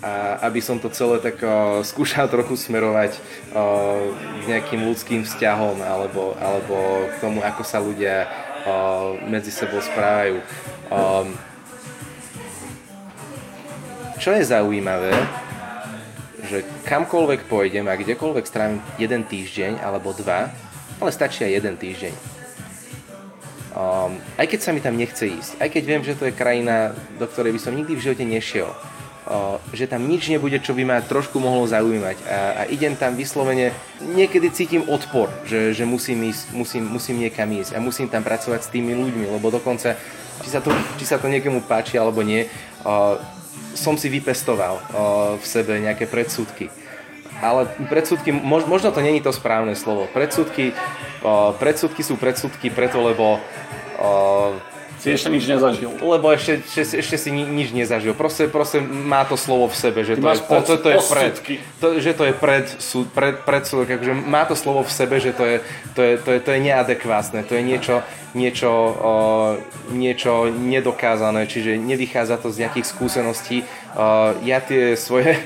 [0.00, 3.20] a aby som to celé tak uh, skúšal trochu smerovať
[3.52, 4.08] uh,
[4.40, 10.40] k nejakým ľudským vzťahom alebo, alebo k tomu, ako sa ľudia uh, medzi sebou správajú.
[10.88, 11.36] Um,
[14.16, 15.12] čo je zaujímavé,
[16.48, 20.48] že kamkoľvek pôjdem a kdekoľvek strávim jeden týždeň alebo dva,
[20.96, 22.14] ale stačí aj jeden týždeň.
[23.70, 26.96] Um, aj keď sa mi tam nechce ísť, aj keď viem, že to je krajina,
[27.20, 28.72] do ktorej by som nikdy v živote nešiel,
[29.70, 32.16] že tam nič nebude, čo by ma trošku mohlo zaujímať.
[32.26, 33.70] A, a idem tam vyslovene,
[34.02, 38.66] niekedy cítim odpor, že, že musím, ísť, musím, musím niekam ísť a musím tam pracovať
[38.66, 39.94] s tými ľuďmi, lebo dokonca,
[40.42, 42.50] či sa to, či sa to niekomu páči alebo nie,
[43.78, 44.82] som si vypestoval
[45.38, 46.66] v sebe nejaké predsudky.
[47.40, 50.10] Ale predsudky, možno to není to správne slovo.
[50.12, 50.76] Predsudky,
[51.56, 53.40] predsudky sú predsudky preto, lebo
[55.00, 55.88] si ešte nič nezažil.
[56.04, 58.12] Lebo ešte, ešte, ešte si ni, nič nezažil.
[58.12, 61.32] Proste, proste má to slovo v sebe, že to, je, to, to, to je pred,
[61.80, 65.32] to, že to je pred, sú, pred, predsudok, akože má to slovo v sebe, že
[65.32, 65.56] to je,
[65.96, 67.96] to je, to je, to je neadekvátne, to je niečo,
[68.36, 69.14] niečo, o,
[69.96, 73.64] niečo nedokázané, čiže nevychádza to z nejakých skúseností.
[73.96, 75.40] O, ja tie svoje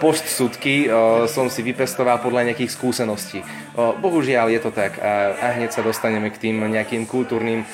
[0.00, 0.88] postsudky
[1.28, 3.44] som si vypestoval podľa nejakých skúseností.
[3.76, 7.68] Bohužiaľ je to tak a, a hneď sa dostaneme k tým nejakým kultúrnym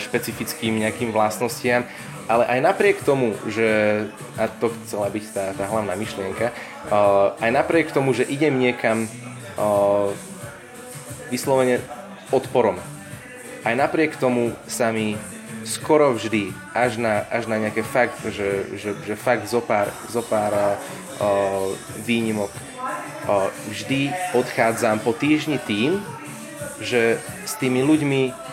[0.00, 1.86] špecifickým nejakým vlastnostiam,
[2.24, 3.68] ale aj napriek tomu, že,
[4.40, 6.56] a to chcela byť tá, tá hlavná myšlienka,
[7.36, 9.04] aj napriek tomu, že idem niekam
[11.28, 11.84] vyslovene
[12.32, 12.80] odporom,
[13.64, 15.16] aj napriek tomu sa mi
[15.64, 20.76] skoro vždy, až na, až na nejaké fakt, že, že, že fakt zopár, zopár uh,
[22.04, 26.04] výnimok, uh, vždy odchádzam po týždni tým,
[26.84, 27.16] že
[27.48, 28.43] s tými ľuďmi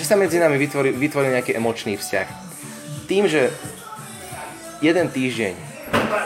[0.00, 2.28] že sa medzi nami vytvoril, vytvoril nejaký emočný vzťah.
[3.04, 3.52] Tým, že
[4.80, 5.52] jeden týždeň,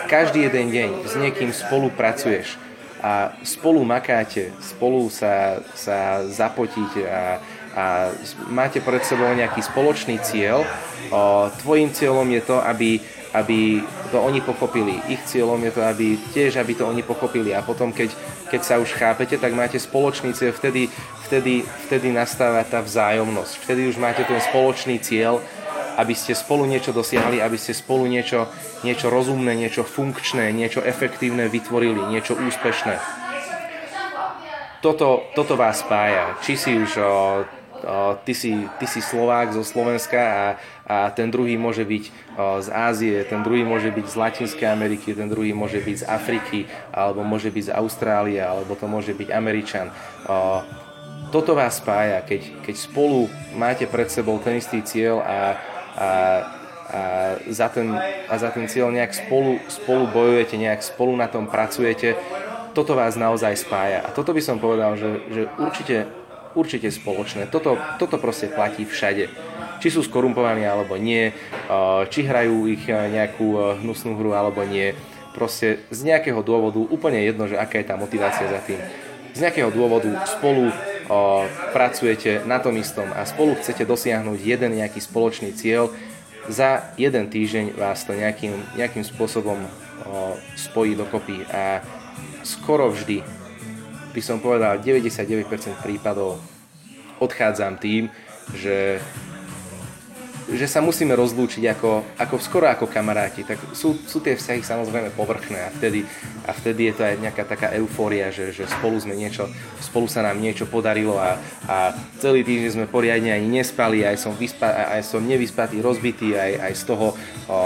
[0.06, 2.54] každý jeden deň s niekým spolupracuješ
[3.02, 7.42] a spolu makáte, spolu sa, sa zapotíte a,
[7.74, 7.84] a
[8.46, 10.62] máte pred sebou nejaký spoločný cieľ,
[11.10, 13.02] o, tvojim cieľom je to, aby
[13.34, 13.82] aby
[14.14, 15.02] to oni pochopili.
[15.10, 17.50] Ich cieľom je to, aby tiež, aby to oni pochopili.
[17.50, 18.14] A potom, keď,
[18.46, 20.86] keď sa už chápete, tak máte spoločný cieľ, vtedy,
[21.26, 23.52] vtedy, vtedy nastáva tá vzájomnosť.
[23.66, 25.42] Vtedy už máte ten spoločný cieľ,
[25.98, 28.46] aby ste spolu niečo dosiahli, aby ste spolu niečo,
[28.86, 32.98] niečo rozumné, niečo funkčné, niečo efektívne vytvorili, niečo úspešné.
[34.78, 36.38] Toto, toto vás spája.
[36.44, 37.10] Či si už o,
[38.22, 40.44] ty si, ty si Slovák zo Slovenska a,
[40.84, 42.04] a ten druhý môže byť
[42.60, 46.60] z Ázie, ten druhý môže byť z Latinskej Ameriky, ten druhý môže byť z Afriky,
[46.92, 49.88] alebo môže byť z Austrálie, alebo to môže byť Američan.
[51.32, 56.08] Toto vás spája, keď, keď spolu máte pred sebou ten istý cieľ a, a, a,
[57.48, 57.88] za, ten,
[58.28, 62.14] a za ten cieľ nejak spolu, spolu bojujete, nejak spolu na tom pracujete,
[62.76, 64.04] toto vás naozaj spája.
[64.04, 66.06] A toto by som povedal, že, že určite
[66.54, 67.50] určite spoločné.
[67.50, 69.26] Toto, toto proste platí všade.
[69.80, 71.32] Či sú skorumpovaní alebo nie,
[72.08, 74.92] či hrajú ich nejakú hnusnú hru alebo nie.
[75.34, 78.78] Proste z nejakého dôvodu, úplne jedno, že aká je tá motivácia za tým.
[79.34, 80.70] Z nejakého dôvodu spolu
[81.74, 85.90] pracujete na tom istom a spolu chcete dosiahnuť jeden nejaký spoločný cieľ,
[86.44, 89.56] za jeden týždeň vás to nejakým, nejakým spôsobom
[90.54, 91.80] spojí dokopy a
[92.44, 93.24] skoro vždy,
[94.12, 95.48] by som povedal 99%
[95.80, 96.36] prípadov
[97.16, 98.12] odchádzam tým,
[98.52, 99.00] že
[100.44, 103.48] že sa musíme rozlúčiť ako, ako skoro ako kamaráti.
[103.48, 106.04] Tak sú, sú tie vzťahy samozrejme povrchné a vtedy,
[106.44, 109.48] a vtedy je to aj nejaká taká eufória, že, že spolu sme niečo,
[109.80, 114.36] spolu sa nám niečo podarilo a, a celý týždeň sme poriadne ani nespali, aj som,
[114.36, 117.06] vyspa, aj som nevyspatý, rozbitý, aj, aj z toho
[117.48, 117.56] o,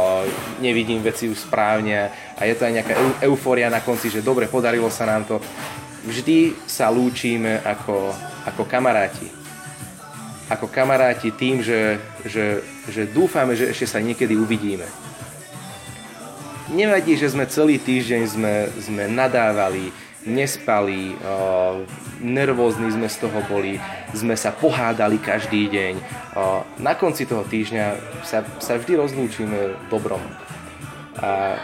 [0.63, 2.95] nevidím veci už správne a je to aj nejaká
[3.27, 5.43] eufória na konci, že dobre, podarilo sa nám to.
[6.07, 8.15] Vždy sa lúčime ako,
[8.47, 9.39] ako kamaráti
[10.49, 14.89] ako kamaráti tým, že, že, že dúfame, že ešte sa niekedy uvidíme.
[16.69, 19.89] Nevadí, že sme celý týždeň sme, sme nadávali,
[20.29, 21.17] nespali,
[22.21, 23.81] nervózni sme z toho boli,
[24.13, 25.95] sme sa pohádali každý deň.
[26.85, 27.87] Na konci toho týždňa
[28.21, 30.21] sa, sa vždy rozlúčime dobrom.
[31.25, 31.57] A,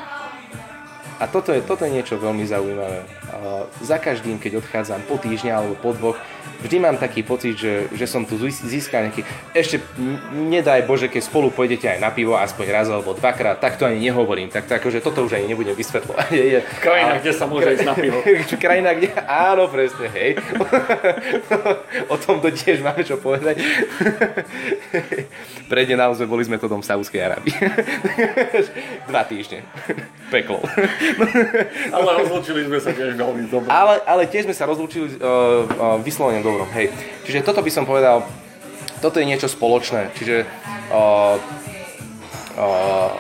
[1.21, 3.07] a toto, je, toto je niečo veľmi zaujímavé.
[3.35, 6.19] Uh, za každým, keď odchádzam po týždňa alebo po dvoch,
[6.65, 9.21] vždy mám taký pocit, že, že som tu získal nejaký,
[9.53, 9.85] ešte
[10.33, 14.09] nedaj Bože, keď spolu pôjdete aj na pivo, aspoň raz alebo dvakrát, tak to ani
[14.09, 16.29] nehovorím, tak to akože toto už ani nebudem vysvetľovať.
[16.85, 18.25] Krajina, kde sa môže ísť na pivo.
[18.65, 20.41] Krajina, kde, áno, presne, hej.
[22.13, 23.61] o tom to tiež máme čo povedať.
[25.69, 27.53] Predne naozaj boli sme to dom Saudskej Arábie.
[29.05, 29.69] Dva týždne.
[30.33, 30.65] Peklo.
[31.93, 33.69] ale rozlúčili sme sa tiež veľmi dobre.
[33.69, 36.95] Ale, ale tiež sme sa rozlúčili uh, uh, vyslovene dobrom, hej.
[37.27, 38.23] Čiže toto by som povedal,
[39.03, 40.47] toto je niečo spoločné, čiže
[40.95, 41.35] uh,
[42.55, 43.11] uh,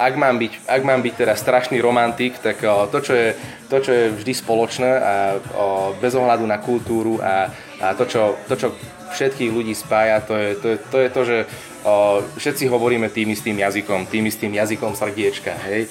[0.00, 3.28] ak mám byť, ak mám byť teda strašný romantik, tak uh, to, čo je,
[3.68, 7.52] to, čo je vždy spoločné a uh, bez ohľadu na kultúru a,
[7.84, 8.68] a to, čo, to, čo
[9.14, 11.38] všetkých ľudí spája, to je to, je, to, je to že
[11.86, 11.94] o,
[12.34, 15.86] všetci hovoríme tým istým jazykom, tým istým jazykom srdiečka, hej.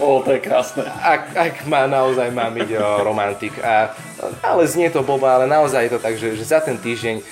[0.00, 0.82] O, o to je krásne.
[0.82, 3.54] Ak, ak má naozaj mám byť o, romantik.
[3.62, 3.94] A,
[4.40, 7.24] ale znie to boba, ale naozaj je to tak, že, že za ten týždeň o,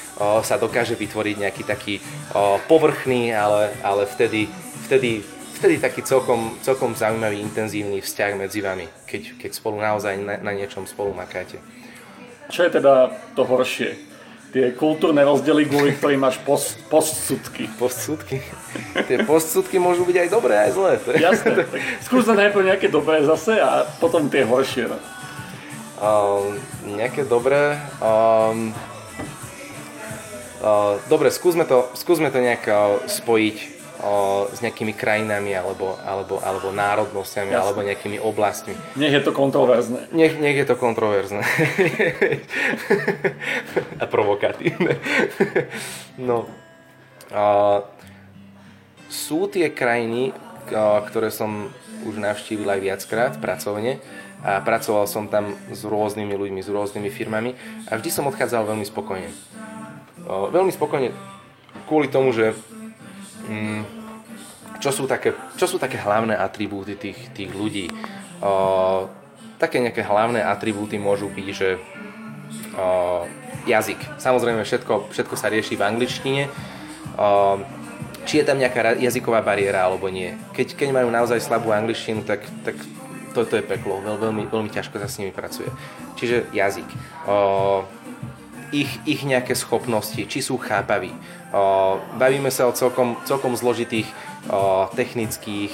[0.42, 1.94] sa dokáže vytvoriť nejaký taký
[2.34, 4.50] o, povrchný, ale, ale vtedy,
[4.86, 5.22] vtedy
[5.58, 10.52] vtedy taký celkom, celkom zaujímavý, intenzívny vzťah medzi vami, keď, keď spolu naozaj na, na
[10.54, 11.58] niečom spolu makáte.
[12.46, 14.08] Čo je teda to horšie?
[14.48, 17.68] tie kultúrne rozdiely, kvôli ktorým máš post, postsudky.
[17.76, 18.40] Postsudky?
[19.04, 20.92] Tie postsudky môžu byť aj dobré, aj zlé.
[21.20, 21.68] Jasné,
[22.00, 24.88] skús najprv nejaké dobré zase a potom tie horšie.
[24.88, 24.96] No.
[25.98, 26.54] Um,
[26.94, 27.74] nejaké dobré...
[27.98, 28.70] Um,
[30.62, 36.38] uh, dobre, skúsme to, skúsme to nejak uh, spojiť o, s nejakými krajinami alebo, alebo,
[36.38, 37.62] alebo národnosťami Jasne.
[37.66, 38.74] alebo nejakými oblastmi.
[38.94, 40.06] Nech je to kontroverzné.
[40.14, 41.42] Nech, nech je to kontroverzné.
[44.02, 45.02] a provokatívne.
[46.14, 46.46] no.
[47.34, 47.82] A,
[49.08, 50.36] sú tie krajiny,
[51.10, 51.72] ktoré som
[52.04, 53.98] už navštívil aj viackrát pracovne
[54.44, 57.50] a pracoval som tam s rôznymi ľuďmi, s rôznymi firmami
[57.90, 59.30] a vždy som odchádzal veľmi spokojne.
[60.28, 61.10] Veľmi spokojne
[61.88, 62.54] kvôli tomu, že
[63.48, 63.80] Mm,
[64.78, 67.88] čo, sú také, čo sú také hlavné atribúty tých, tých ľudí.
[69.58, 71.80] Také nejaké hlavné atribúty môžu byť, že
[73.66, 74.20] jazyk.
[74.20, 76.42] Samozrejme, všetko, všetko sa rieši v angličtine.
[78.28, 80.36] Či je tam nejaká jazyková bariéra alebo nie.
[80.52, 82.76] Keď, keď majú naozaj slabú angličtinu, tak, tak
[83.34, 84.00] to, to je peklo.
[84.00, 85.68] Veľ, veľmi, veľmi ťažko sa s nimi pracuje.
[86.16, 86.88] Čiže jazyk.
[87.28, 87.84] O,
[88.68, 91.08] ich, ich nejaké schopnosti, či sú chápaví.
[92.20, 94.04] Bavíme sa o celkom, celkom zložitých
[94.92, 95.72] technických,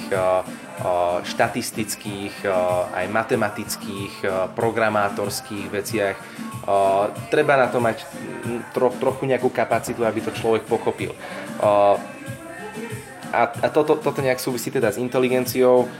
[1.27, 2.47] štatistických,
[2.95, 4.13] aj matematických,
[4.55, 6.15] programátorských veciach.
[7.27, 8.07] Treba na to mať
[8.71, 11.11] tro, trochu nejakú kapacitu, aby to človek pochopil.
[13.35, 15.91] A, a toto, toto nejak súvisí teda s inteligenciou.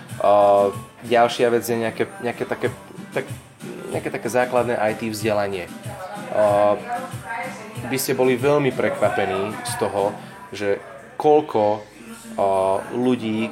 [1.04, 2.68] Ďalšia vec je nejaké, nejaké, také,
[3.12, 3.28] tak,
[3.92, 5.68] nejaké také základné IT vzdelanie
[7.86, 10.12] by ste boli veľmi prekvapení z toho,
[10.50, 10.82] že
[11.16, 11.86] koľko
[12.98, 13.48] ľudí,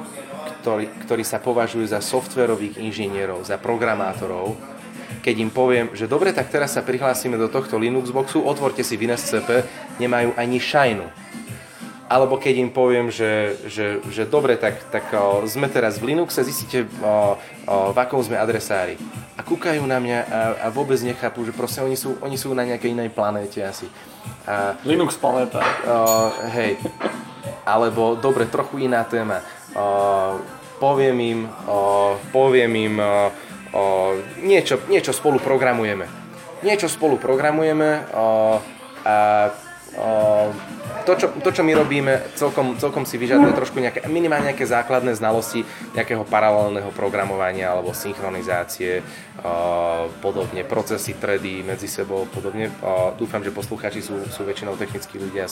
[0.60, 4.58] ktorí, ktorí sa považujú za softverových inžinierov, za programátorov,
[5.24, 9.00] keď im poviem, že dobre, tak teraz sa prihlásime do tohto Linux boxu, otvorte si
[9.00, 9.64] CP,
[9.96, 11.23] nemajú ani šajnu.
[12.04, 16.44] Alebo keď im poviem, že, že, že dobre, tak, tak o, sme teraz v Linuxe,
[16.44, 19.00] zistíte, o, o, v akom sme adresári.
[19.34, 22.68] A kúkajú na mňa a, a vôbec nechápu, že proste oni sú, oni sú na
[22.68, 23.88] nejakej inej planéte asi.
[24.44, 25.64] A, Linux planéta.
[25.64, 25.96] O,
[26.52, 26.76] hej.
[27.64, 29.40] Alebo, dobre, trochu iná téma.
[29.72, 30.38] O,
[30.76, 33.12] poviem im, o, poviem im o,
[33.72, 33.82] o,
[34.44, 36.24] niečo, niečo spolu programujeme
[36.64, 38.56] niečo spolu programujeme uh,
[39.04, 39.16] a
[40.00, 40.48] uh,
[41.04, 45.14] to, čo, to, čo my robíme, celkom, celkom si vyžaduje trošku nejaké, minimálne nejaké základné
[45.14, 49.04] znalosti nejakého paralelného programovania alebo synchronizácie,
[49.44, 52.72] uh, podobne, procesy, tredy medzi sebou, podobne.
[52.80, 55.46] Uh, dúfam, že poslucháči sú, sú väčšinou technickí ľudia,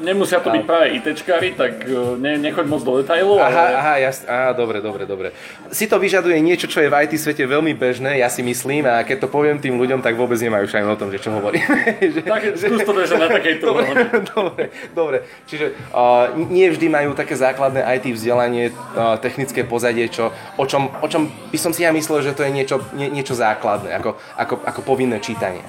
[0.00, 3.40] nemusia to byť práve ITčkári, tak e, ne, nechoď moc do detajlov.
[3.40, 3.72] Aha, ale...
[3.76, 5.28] aha, jasne, aha, dobre, dobre, dobre.
[5.72, 9.02] Si to vyžaduje niečo, čo je v IT svete veľmi bežné, ja si myslím, a
[9.02, 11.64] keď to poviem tým ľuďom, tak vôbec nemajú šajn o tom, že čo hovorím.
[12.32, 14.00] tak skús to držať na takejto dobre,
[14.34, 15.18] dobre, dobre.
[15.48, 20.30] Čiže uh, nie vždy majú také základné IT vzdelanie, uh, technické pozadie, čo,
[20.60, 23.32] o, čom, o čom by som si ja myslel, že to je niečo, nie, niečo
[23.32, 25.64] základné, ako, ako, ako povinné čítanie.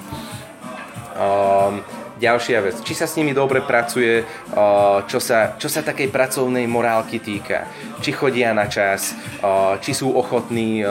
[1.18, 1.82] Um,
[2.18, 4.26] Ďalšia vec, či sa s nimi dobre pracuje,
[5.06, 7.70] čo sa, čo sa takej pracovnej morálky týka.
[8.02, 9.14] Či chodia na čas,
[9.78, 10.82] či sú ochotní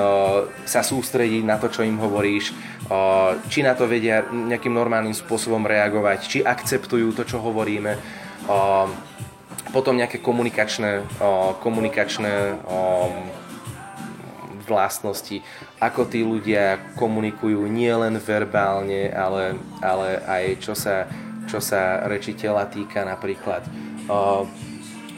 [0.63, 2.55] sa sústrediť na to, čo im hovoríš,
[3.51, 7.99] či na to vedia nejakým normálnym spôsobom reagovať, či akceptujú to, čo hovoríme.
[9.75, 11.03] Potom nejaké komunikačné,
[11.59, 12.55] komunikačné
[14.67, 15.39] vlastnosti,
[15.79, 21.07] ako tí ľudia komunikujú nielen verbálne, ale, ale aj čo sa,
[21.47, 23.63] čo sa reči tela týka napríklad.
[24.11, 24.43] Uh,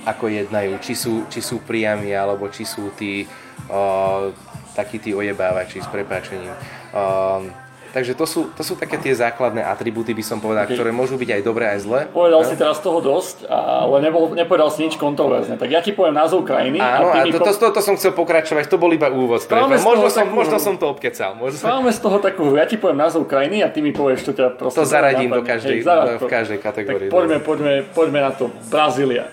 [0.08, 3.28] ako jednajú, či sú, či sú priami, alebo či sú tí
[3.68, 4.32] uh,
[4.78, 6.54] takí tí ojebávači s prepáčením.
[6.96, 10.78] Uh, Takže to sú, to sú také tie základné atribúty, by som povedal, okay.
[10.78, 12.00] ktoré môžu byť aj dobré, aj zlé.
[12.14, 12.48] Povedal no?
[12.48, 15.58] si teraz toho dosť, ale nebol, nepovedal si nič kontroverzne.
[15.58, 16.78] Tak ja ti poviem názov krajiny.
[16.78, 19.42] Áno, a, a to, to, to, to, som chcel pokračovať, to bol iba úvod.
[19.42, 21.34] Možno, som, takú, možno som to obkecal.
[21.34, 21.66] Možno...
[21.66, 24.54] Máme z toho takú, ja ti poviem názov krajiny a ty mi povieš, čo ťa
[24.54, 24.78] proste...
[24.78, 27.10] To zaradím do každej, Hej, v každej kategórii.
[27.10, 28.54] Tak poďme, poďme, poďme na to.
[28.70, 29.26] Brazília.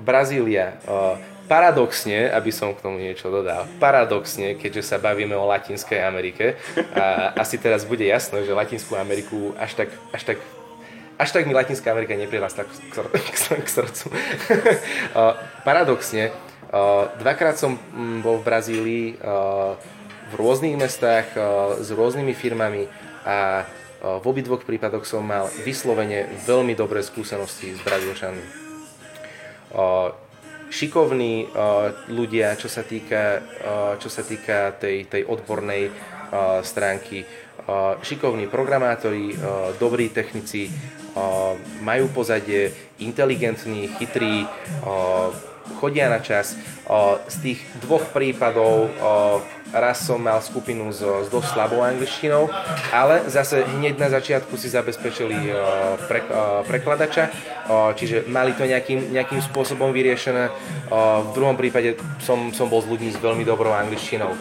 [0.00, 0.80] Brazília.
[0.88, 6.56] Uh, paradoxne, aby som k tomu niečo dodal, paradoxne, keďže sa bavíme o Latinskej Amerike,
[6.96, 10.38] a asi teraz bude jasné, že Latinskú Ameriku až tak, až tak
[11.20, 12.96] až tak mi Latinská Amerika neprirastla k, k,
[13.62, 14.10] k srdcu.
[15.68, 16.34] Paradoxne,
[17.20, 19.06] dvakrát som mm, bol v Brazílii
[20.32, 21.30] v rôznych mestách
[21.78, 22.90] s rôznymi firmami
[23.22, 23.68] a
[24.02, 28.42] v obidvoch prípadoch som mal vyslovene veľmi dobré skúsenosti s Brazílčanmi
[30.72, 37.28] šikovní uh, ľudia, čo sa týka, uh, čo sa týka tej, tej odbornej uh, stránky,
[38.02, 39.38] šikovní programátori,
[39.78, 40.66] dobrí technici,
[41.78, 44.42] majú pozadie, inteligentní, chytrí,
[45.78, 46.58] chodia na čas.
[47.30, 48.90] Z tých dvoch prípadov
[49.72, 52.52] raz som mal skupinu s, s dosť slabou angličtinou,
[52.92, 55.52] ale zase hneď na začiatku si zabezpečili
[56.06, 56.20] pre,
[56.68, 57.32] prekladača,
[57.96, 60.52] čiže mali to nejakým, nejakým spôsobom vyriešené.
[61.24, 64.36] V druhom prípade som, som bol s ľuďmi s veľmi dobrou angličtinou.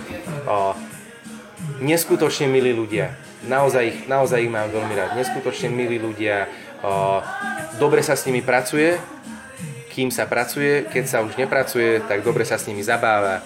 [1.82, 3.16] Neskutočne milí ľudia.
[3.48, 5.18] Naozaj ich, naozaj ich mám veľmi rád.
[5.18, 6.46] Neskutočne milí ľudia.
[7.82, 9.02] Dobre sa s nimi pracuje,
[9.92, 13.44] kým sa pracuje, keď sa už nepracuje, tak dobre sa s nimi zabáva.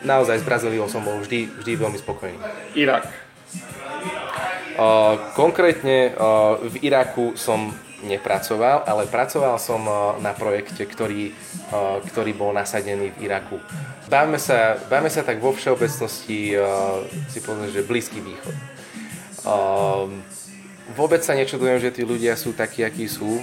[0.00, 2.40] Naozaj s Brazíliou som bol vždy, vždy veľmi spokojný.
[2.72, 3.04] Irak.
[5.36, 6.16] Konkrétne
[6.64, 7.72] v Iraku som
[8.04, 9.80] nepracoval, ale pracoval som
[10.20, 11.32] na projekte, ktorý,
[12.12, 13.56] ktorý bol nasadený v Iraku.
[14.06, 16.56] Báme sa, báme sa tak vo všeobecnosti,
[17.28, 18.56] si poviem, že Blízky východ.
[20.94, 23.42] Vôbec sa nečudujem, že tí ľudia sú takí, akí sú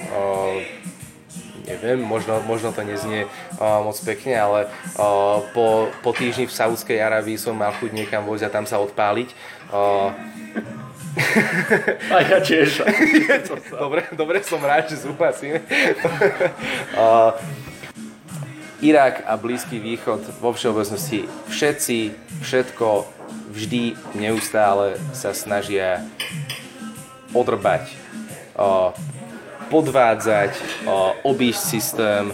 [1.67, 3.25] neviem, možno, možno to neznie
[3.59, 4.59] uh, moc pekne, ale
[4.99, 8.79] uh, po, po týždni v Saudskej Arabii som mal chuť niekam vojsť a tam sa
[8.83, 9.29] odpáliť.
[9.71, 10.11] Uh,
[12.13, 12.83] a ja tiež.
[13.81, 15.61] dobre, dobre, som rád, že súhlasím.
[16.97, 17.37] uh,
[18.83, 22.11] Irak a Blízky východ vo všeobecnosti všetci,
[22.43, 23.07] všetko,
[23.55, 26.03] vždy, neustále sa snažia
[27.31, 27.87] odrbať.
[28.53, 28.91] Uh,
[29.69, 30.51] podvádzať,
[31.23, 32.33] obísť systém,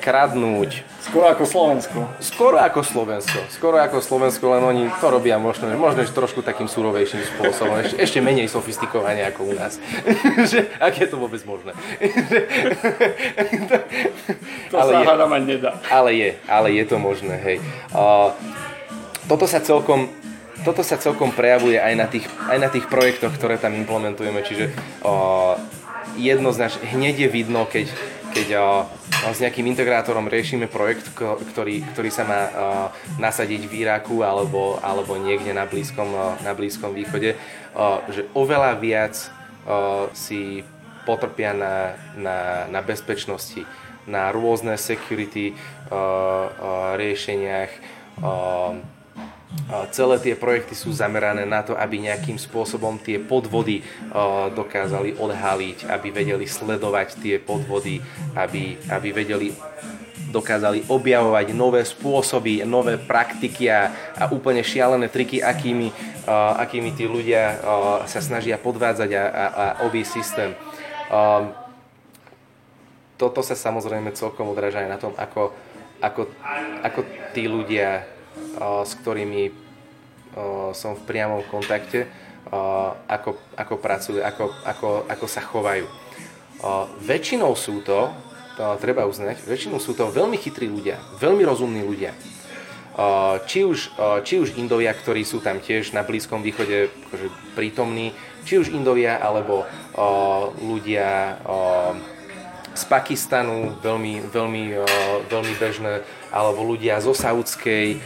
[0.00, 0.82] kradnúť.
[1.00, 1.98] Skoro ako Slovensko.
[2.20, 3.38] Skoro ako Slovensko.
[3.52, 7.80] Skoro ako Slovensko, len oni to robia možno, možno trošku takým surovejším spôsobom.
[7.84, 9.80] Ešte, ešte menej sofistikovane ako u nás.
[10.50, 11.72] že, ak je to vôbec možné.
[14.72, 15.76] to ale sa hádam nedá.
[15.88, 17.56] Ale je, ale je to možné, hej.
[17.92, 18.32] Uh,
[19.28, 20.08] toto sa celkom
[20.60, 24.68] toto sa celkom prejavuje aj na tých, aj na tých projektoch, ktoré tam implementujeme, čiže
[25.00, 25.56] uh,
[26.16, 27.86] jednoznačne hneď je vidno, keď,
[28.32, 28.86] keď uh,
[29.28, 32.52] s nejakým integrátorom riešime projekt, ktorý, ktorý sa má uh,
[33.20, 38.80] nasadiť v Iraku alebo, alebo niekde na Blízkom, uh, na blízkom východe, uh, že oveľa
[38.80, 39.14] viac
[39.68, 40.64] uh, si
[41.04, 42.38] potrpia na, na,
[42.68, 43.64] na bezpečnosti,
[44.08, 45.56] na rôzne security uh,
[45.90, 46.48] uh,
[46.96, 47.70] riešeniach,
[48.24, 48.99] uh,
[49.90, 53.82] celé tie projekty sú zamerané na to, aby nejakým spôsobom tie podvody
[54.54, 57.98] dokázali odhaliť, aby vedeli sledovať tie podvody,
[58.38, 59.50] aby, aby vedeli
[60.30, 67.10] dokázali objavovať nové spôsoby, nové praktiky a, a úplne šialené triky, akými, uh, akými tí
[67.10, 67.58] ľudia uh,
[68.06, 70.50] sa snažia podvádzať a, a, a obísť systém.
[71.10, 71.50] Um,
[73.18, 75.52] toto sa samozrejme celkom odráža aj na tom, ako,
[76.00, 76.30] ako,
[76.86, 77.00] ako
[77.36, 78.06] tí ľudia,
[78.86, 79.50] s ktorými
[80.72, 82.06] som v priamom kontakte,
[83.06, 85.86] ako, ako pracujú, ako, ako, ako sa chovajú.
[87.02, 88.10] Väčšinou sú to
[88.60, 92.12] to treba uznať, väčšinou sú to veľmi chytrí ľudia, veľmi rozumní ľudia.
[93.48, 98.12] Či už, či už Indovia, ktorí sú tam tiež na Blízkom východe akože prítomní,
[98.44, 99.64] či už Indovia, alebo
[100.60, 101.40] ľudia
[102.70, 104.62] z Pakistanu, veľmi, veľmi,
[105.26, 107.98] veľmi bežné, alebo ľudia zo Saudskej.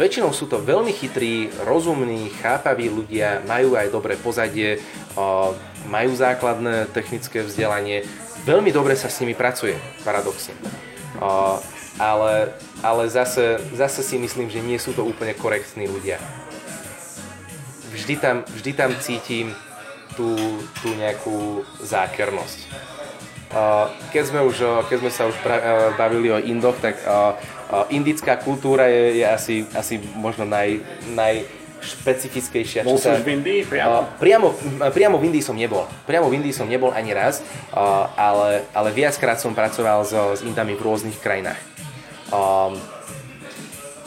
[0.00, 4.80] Väčšinou sú to veľmi chytrí, rozumní, chápaví ľudia, majú aj dobré pozadie,
[5.86, 8.08] majú základné technické vzdelanie,
[8.48, 10.56] veľmi dobre sa s nimi pracuje, paradoxne.
[11.98, 16.16] Ale, ale zase, zase si myslím, že nie sú to úplne korektní ľudia.
[17.92, 19.50] Vždy tam, vždy tam cítim
[20.14, 20.32] tú,
[20.80, 22.70] tú nejakú zákernosť.
[24.12, 25.36] Keď, sme už, keď sme sa už
[25.96, 27.00] bavili o Indoch, tak
[27.88, 30.84] indická kultúra je, je asi, asi možno naj,
[31.16, 32.82] naj, špecifickejšia.
[32.82, 34.02] Bol si v Indii priamo?
[34.02, 34.46] Uh, priamo?
[34.90, 35.86] Priamo v Indii som nebol.
[36.04, 37.40] Priamo v Indii som nebol ani raz,
[37.72, 41.58] uh, ale, ale viackrát som pracoval so, s Indami v rôznych krajinách.
[42.34, 42.76] Um,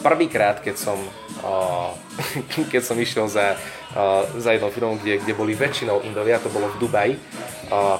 [0.03, 0.99] prvýkrát, keď som,
[2.71, 3.57] keď som išiel za,
[4.37, 7.13] za jednou firmou, kde, kde boli väčšinou Indovia, to bolo v Dubaji,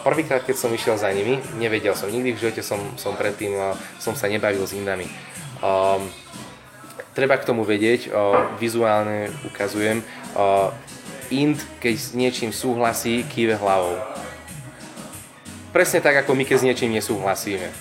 [0.04, 3.54] prvýkrát, keď som išiel za nimi, nevedel som, nikdy v živote som, som predtým
[3.98, 5.10] som sa nebavil s Indami.
[7.12, 8.08] Treba k tomu vedieť,
[8.56, 10.00] vizuálne ukazujem,
[10.32, 10.72] o,
[11.32, 14.00] Int, keď s niečím súhlasí, kýve hlavou.
[15.72, 17.72] Presne tak, ako my keď s niečím nesúhlasíme.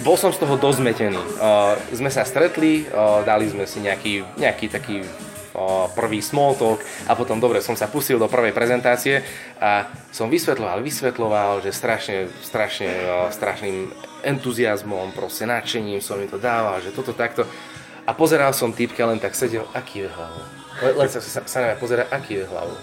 [0.00, 1.20] Bol som z toho dozmetený.
[1.20, 5.04] O, sme sa stretli, o, dali sme si nejaký, nejaký taký
[5.52, 9.20] o, prvý small talk a potom dobre som sa pustil do prvej prezentácie
[9.60, 13.92] a som vysvetloval, vysvetloval, že strašne, strašne, o, strašným
[14.24, 17.44] entuziasmom, proste nadšením som mi to dával, že toto takto.
[18.08, 20.59] A pozeral som typka, len tak sedel, je hlavou.
[20.80, 22.78] Len sa, sa, sa na mňa pozera, aký je hlavou.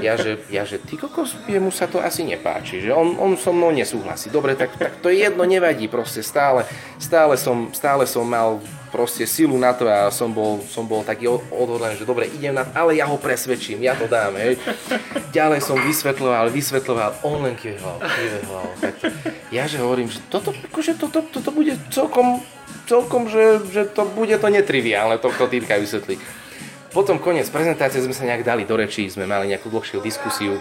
[0.00, 3.52] Ja že, ja, že ty kokos, jemu sa to asi nepáči, že on, on so
[3.52, 4.32] mnou nesúhlasí.
[4.32, 6.64] Dobre, tak, tak to jedno nevadí, proste stále,
[6.96, 11.28] stále, som, stále som mal proste silu na to a som bol, som bol taký
[11.28, 14.56] odhodlaný, že dobre, idem na ale ja ho presvedčím, ja to dám, hej.
[15.36, 18.66] Ďalej som vysvetľoval, vysvetľoval, on len kýval, kýval.
[19.52, 22.40] Ja že hovorím, že toto, akože toto, toto bude celkom,
[22.88, 26.45] celkom, že, že to bude to netriviálne, to, to vysvetliť.
[26.96, 30.56] Potom koniec prezentácie sme sa nejak dali do rečí, sme mali nejakú dlhšiu diskusiu.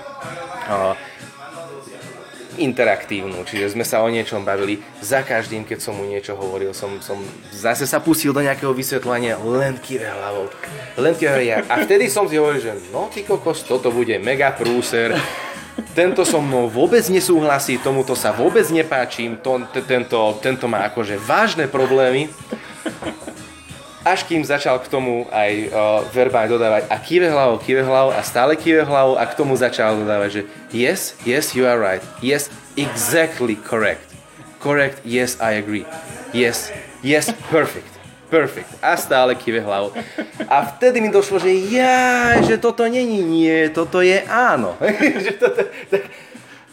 [0.68, 0.92] Uh,
[2.60, 4.84] interaktívnu, čiže sme sa o niečom bavili.
[5.00, 7.20] Za každým, keď som mu niečo hovoril, som, som
[7.56, 10.52] zase sa pustil do nejakého vysvetlenia, len kýve hlavou.
[11.00, 11.64] Len kýve ja.
[11.72, 15.16] A vtedy som si hovoril, že no ty kokos, toto bude mega prúser.
[15.96, 21.68] Tento so mnou vôbec nesúhlasí, tomuto sa vôbec nepáčim, to, tento, tento má akože vážne
[21.72, 22.28] problémy
[24.06, 28.22] až kým začal k tomu aj uh, verbálne dodávať a kýve hlavou, kýve hlavou a
[28.22, 32.06] stále kýve hlavou a k tomu začal dodávať, že yes, yes, you are right.
[32.22, 34.06] Yes, exactly correct.
[34.62, 35.90] Correct, yes, I agree.
[36.38, 36.70] Yes,
[37.02, 37.90] yes, perfect.
[38.30, 38.70] Perfect.
[38.82, 39.94] A stále kýve hlavou.
[40.50, 44.78] A vtedy mi došlo, že ja, že toto není nie, toto je áno.
[45.26, 46.10] že toto, tak,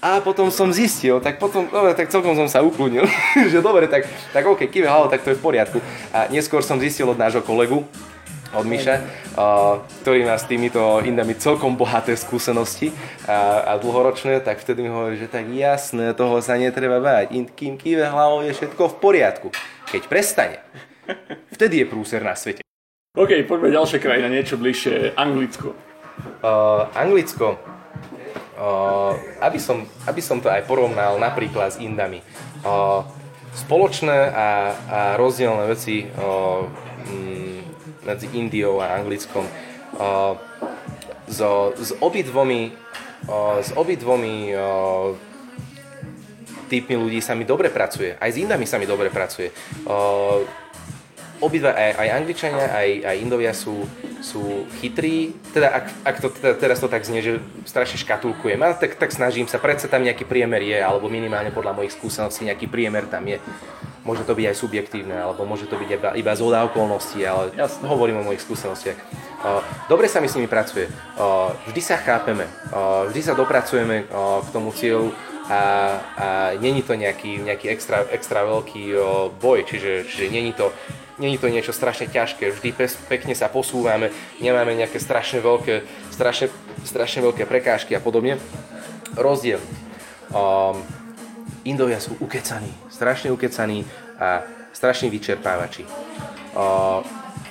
[0.03, 3.07] a potom som zistil, tak potom, dobre, tak celkom som sa ukludnil,
[3.55, 5.79] že dobre, tak, tak OK, kýve halo, tak to je v poriadku.
[6.11, 7.87] A neskôr som zistil od nášho kolegu,
[8.53, 9.01] od Miša,
[10.05, 12.93] ktorý má s týmito indami celkom bohaté skúsenosti
[13.25, 17.33] a, a dlhoročné, tak vtedy mi hovorí, že tak jasné, toho sa netreba báť.
[17.57, 19.49] Kým kýve hlavou je všetko v poriadku.
[19.89, 20.61] Keď prestane,
[21.57, 22.61] vtedy je prúser na svete.
[23.17, 25.73] OK, poďme ďalšia krajina, niečo bližšie, Anglicko.
[26.45, 27.57] Uh, Anglicko,
[29.43, 32.23] aby, som, aby som to aj porovnal napríklad s Indami.
[33.53, 34.49] Spoločné a,
[34.89, 37.59] a rozdielne veci mm,
[38.07, 39.45] medzi Indiou a Anglickom
[41.29, 42.73] so, s obidvomi
[43.63, 44.51] s obidvomi
[46.67, 48.17] typmi ľudí sa mi dobre pracuje.
[48.19, 49.53] Aj s Indami sa mi dobre pracuje
[51.43, 53.83] obidva, aj, aj Angličania, aj, aj Indovia sú,
[54.23, 58.79] sú chytrí, teda ak, ak to teda, teraz to tak znie, že strašne škatulkujem, ale
[58.79, 62.71] tak, tak snažím sa, predsa tam nejaký priemer je, alebo minimálne podľa mojich skúseností nejaký
[62.71, 63.43] priemer tam je.
[64.03, 67.87] môže to byť aj subjektívne, alebo môže to byť iba, iba zhoda okolností, ale Jasne.
[67.87, 68.99] hovorím o mojich skúsenostiach.
[69.91, 70.91] Dobre sa mi s nimi pracuje,
[71.71, 72.47] vždy sa chápeme,
[73.11, 75.15] vždy sa dopracujeme k tomu cieľu
[75.49, 75.63] a,
[76.17, 76.27] a
[76.61, 78.95] není to nejaký, nejaký extra, extra veľký
[79.43, 80.71] boj, čiže, čiže není to
[81.21, 82.73] Není to niečo strašne ťažké, vždy
[83.07, 84.09] pekne sa posúvame,
[84.41, 86.49] nemáme nejaké strašne veľké, strašne,
[86.89, 88.41] strašne veľké prekážky a podobne.
[89.13, 89.61] Rozdiel.
[90.33, 90.81] Um,
[91.69, 93.85] Indovia sú ukecaní, strašne ukecaní
[94.17, 95.85] a strašne vyčerpávači.
[96.57, 97.05] Uh,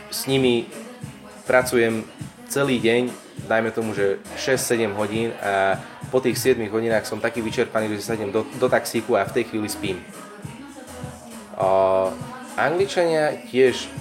[0.09, 0.65] s nimi
[1.45, 2.03] pracujem
[2.49, 3.13] celý deň,
[3.51, 5.75] dajme tomu, že 6-7 hodín a
[6.07, 9.35] po tých 7 hodinách som taký vyčerpaný, že sa idem do, do taxíku a v
[9.35, 9.99] tej chvíli spím.
[11.59, 12.15] Uh,
[12.55, 13.91] Angličania tiež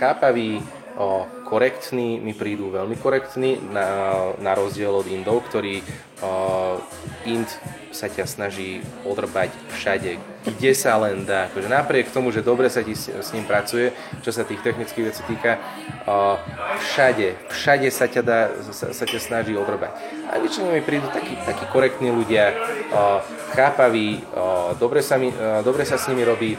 [0.00, 0.60] chápaví,
[0.96, 5.80] o, korektní, mi prídu veľmi korektní, na, na rozdiel od Indov, ktorí
[6.20, 6.80] o,
[7.24, 7.48] Ind
[7.92, 11.50] sa ťa snaží odrbať všade, kde sa len dá.
[11.50, 13.90] Akože napriek tomu, že dobre sa ti s, s ním pracuje,
[14.22, 15.58] čo sa tých technických vecí týka,
[16.06, 16.38] o,
[16.78, 18.38] všade, všade sa ťa, dá,
[18.70, 19.92] sa, sa ťa snaží odrbať.
[20.30, 22.54] Angličania mi prídu takí, takí korektní ľudia,
[22.94, 23.20] o,
[23.58, 26.54] chápaví, o, dobre, sa mi, o, dobre sa s nimi robí,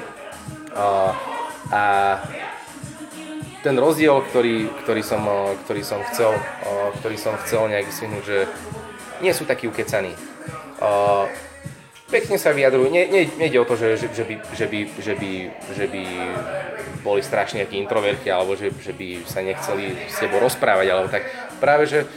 [1.71, 1.83] a
[3.65, 5.25] ten rozdiel, ktorý, ktorý, som,
[5.65, 6.37] ktorý, som chcel,
[7.01, 8.39] ktorý som chcel nejak vysvihnúť, že
[9.19, 10.13] nie sú takí ukecaní.
[12.07, 15.13] Pekne sa vyjadrujú, nie, nie, nejde o to, že, že, že, by, že, by, že,
[15.19, 15.31] by,
[15.75, 16.03] že by
[17.03, 21.27] boli strašne nejakí introverti, alebo že, že by sa nechceli s tebou rozprávať, alebo tak.
[21.59, 22.07] Práve, že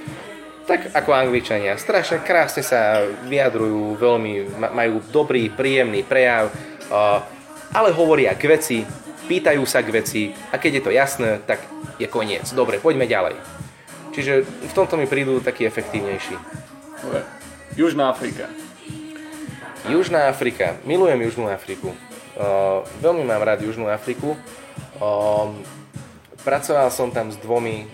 [0.71, 6.55] tak ako Angličania, strašne krásne sa vyjadrujú, veľmi majú dobrý, príjemný prejav,
[7.75, 8.87] ale hovoria k veci,
[9.27, 11.67] pýtajú sa k veci a keď je to jasné, tak
[11.99, 12.47] je koniec.
[12.55, 13.35] Dobre, poďme ďalej.
[14.15, 16.39] Čiže v tomto mi prídu taký efektívnejší.
[17.03, 17.27] Dobre.
[17.75, 18.47] Južná Afrika.
[19.89, 20.77] Južná Afrika.
[20.85, 21.97] Milujem Južnú Afriku.
[22.37, 24.37] Uh, veľmi mám rád Južnú Afriku.
[25.01, 25.57] Uh,
[26.45, 27.89] pracoval som tam s dvomi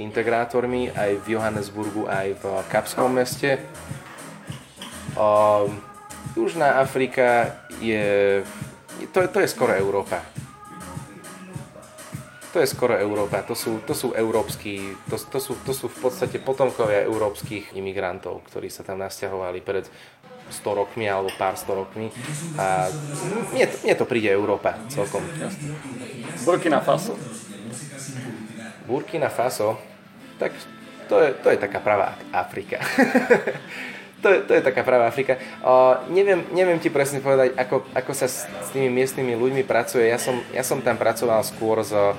[0.00, 3.60] integrátormi aj v Johannesburgu, aj v Kapskom meste.
[5.12, 5.68] Uh,
[6.32, 8.40] Južná Afrika je
[9.12, 10.24] to, to je skoro Európa.
[12.56, 15.98] To je skoro Európa, to sú, to sú európsky, to, to, sú, to sú v
[16.00, 19.84] podstate potomkovia európskych imigrantov, ktorí sa tam nasťahovali pred
[20.50, 22.08] 100 rokmi alebo pár 100 rokmi
[22.56, 22.88] a
[23.52, 25.20] mne to, mne to príde Európa celkom.
[26.44, 27.14] Burkina Faso.
[28.88, 29.76] Burkina Faso,
[30.40, 30.56] tak
[31.08, 32.80] to je, to je taká pravá Afrika.
[34.22, 35.40] to, je, to je taká pravá Afrika.
[35.64, 40.04] Uh, neviem, neviem ti presne povedať, ako, ako sa s, s tými miestnymi ľuďmi pracuje.
[40.04, 42.12] Ja som, ja som tam pracoval skôr s, uh,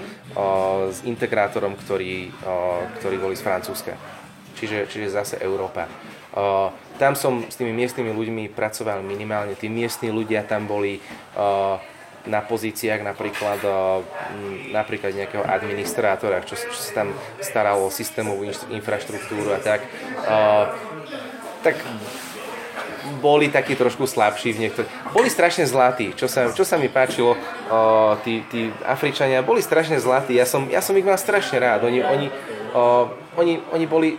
[0.90, 3.94] s integrátorom, ktorí, uh, ktorí boli z Francúzska.
[4.58, 5.86] Čiže, čiže zase Európa.
[6.34, 9.56] Uh, tam som s tými miestnymi ľuďmi pracoval minimálne.
[9.56, 11.00] Tí miestni ľudia tam boli
[11.39, 11.80] uh,
[12.28, 14.04] na pozíciách napríklad, uh,
[14.76, 18.43] napríklad nejakého administrátora, čo, čo sa tam staralo o systémovú
[18.76, 19.88] infraštruktúru a tak.
[20.28, 20.76] Uh,
[21.64, 21.80] tak
[23.20, 24.91] boli takí trošku slabší v niektorých.
[25.12, 27.39] Boli strašne zlatí, čo sa, čo sa mi páčilo, o,
[28.22, 32.06] tí, tí Afričania boli strašne zlatí, ja som, ja som ich mal strašne rád, oni,
[32.06, 32.28] oni,
[32.78, 34.10] o, oni, oni boli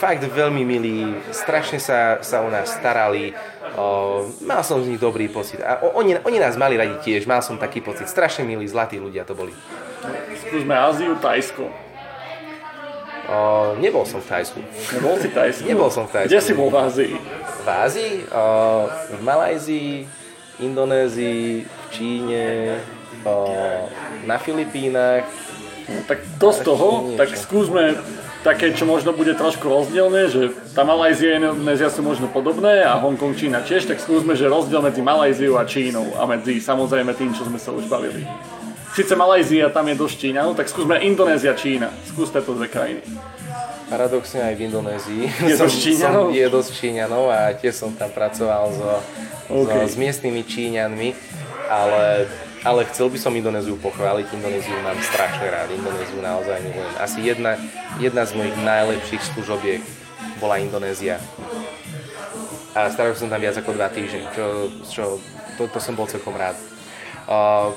[0.00, 3.36] fakt veľmi milí, strašne sa, sa o nás starali,
[3.76, 7.28] o, mal som z nich dobrý pocit a o, oni, oni nás mali radi tiež,
[7.28, 9.52] mal som taký pocit, strašne milí, zlatí ľudia to boli.
[10.48, 11.68] Skúsme Áziu, Tajsko.
[13.28, 14.56] Uh, nebol som v Thajsku.
[14.96, 15.68] Nebol si v Thajsku?
[15.68, 16.32] Nebol som v Thajsku.
[16.32, 17.14] Kde si bol v Ázii?
[17.60, 18.14] V Ázii?
[18.32, 19.94] Uh, v Malajzii,
[20.64, 22.46] Indonézii, v Číne,
[23.28, 23.84] uh,
[24.24, 25.28] na Filipínach.
[25.92, 28.00] No, tak z toho, tak skúsme
[28.48, 32.96] také, čo možno bude trošku rozdielne, že tá Malajzia a Indonézia sú možno podobné a
[32.96, 37.36] Hongkong, Čína tiež, tak skúsme, že rozdiel medzi Malajziou a Čínou a medzi samozrejme tým,
[37.36, 38.24] čo sme sa už bavili.
[38.96, 41.92] Sice Malajzia, tam je dosť Číňanov, tak skúsme Indonézia, Čína.
[42.08, 43.04] Skúste to dve krajiny.
[43.92, 46.24] Paradoxne aj v Indonézii je dosť Číňanov?
[46.32, 48.88] je dosť Číňanov a tiež som tam pracoval so,
[49.52, 49.84] okay.
[49.84, 51.08] so, s miestnymi Číňanmi,
[51.68, 52.24] ale,
[52.68, 54.28] ale chcel by som Indonéziu pochváliť.
[54.36, 56.94] Indonéziu mám strašne rád, Indonéziu naozaj milujem.
[57.00, 57.56] Asi jedna,
[57.96, 59.80] jedna z mojich najlepších služobiek
[60.36, 61.16] bola Indonézia.
[62.76, 65.04] A strávil som tam viac ako dva týždne, čo, čo
[65.56, 66.60] to, to som bol celkom rád.
[67.24, 67.72] Uh,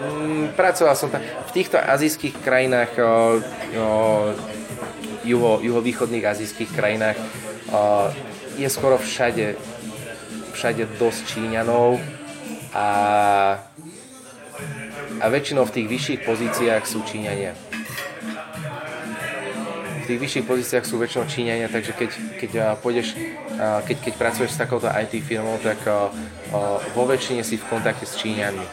[0.00, 3.12] Mm, pracoval som tam v týchto azijských krajinách, o, o,
[5.28, 7.20] juho, juhovýchodných azijských krajinách
[7.68, 8.08] o,
[8.56, 9.60] je skoro všade,
[10.56, 12.00] všade dosť Číňanov
[12.74, 12.86] a,
[15.20, 17.52] a väčšinou v tých vyšších pozíciách sú Číňania.
[20.00, 22.10] V tých vyšších pozíciách sú väčšinou Číňania, takže keď,
[22.42, 22.50] keď
[22.82, 23.14] pôjdeš,
[23.58, 25.78] keď, keď pracuješ s takouto IT firmou, tak
[26.94, 28.66] vo väčšine si v kontakte s Číňanmi.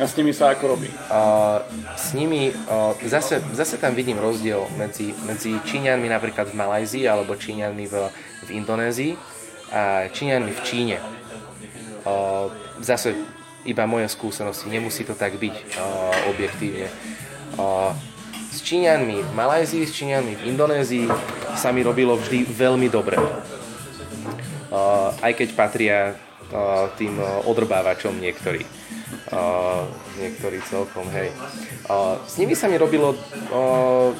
[0.00, 0.88] A s nimi sa ako robí?
[1.12, 1.60] Uh,
[1.92, 7.36] s nimi, uh, zase, zase tam vidím rozdiel medzi, medzi Číňanmi napríklad v Malajzii alebo
[7.36, 7.94] Číňanmi v,
[8.48, 9.12] v Indonézii
[9.68, 10.96] a Číňanmi v Číne.
[12.08, 12.48] Uh,
[12.80, 13.14] zase
[13.64, 16.88] iba moje skúsenosti, nemusí to tak byť uh, objektívne.
[17.60, 17.92] Uh,
[18.50, 21.06] s Číňanmi v Malajzii, s Číňanmi v Indonézii
[21.54, 23.20] sa mi robilo vždy veľmi dobre.
[24.70, 28.64] Uh, aj keď patria uh, tým uh, odrbávačom niektorí
[29.32, 29.86] uh,
[30.18, 31.30] niektorí celkom, hej.
[31.86, 34.10] Uh, s nimi sa mi robilo uh,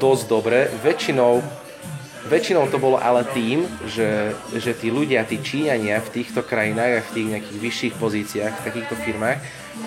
[0.00, 1.61] dosť dobre, väčšinou
[2.22, 7.06] Väčšinou to bolo ale tým, že, že tí ľudia, tí Číňania v týchto krajinách a
[7.06, 9.38] v tých nejakých vyšších pozíciách, v takýchto firmách,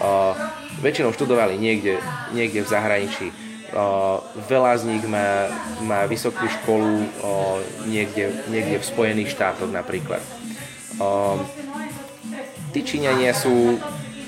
[0.04, 0.36] uh,
[0.84, 1.96] väčšinou študovali niekde,
[2.36, 3.28] niekde v zahraničí.
[3.72, 4.20] Uh,
[4.52, 5.48] veľa z nich má,
[5.84, 10.20] má vysokú školu uh, niekde, niekde v Spojených štátoch napríklad.
[11.00, 11.40] Uh,
[12.76, 13.80] tí Číňania sú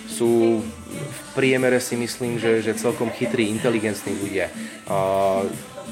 [0.08, 0.64] sú
[0.98, 4.50] v priemere si myslím, že, že celkom chytrí, inteligentní ľudia.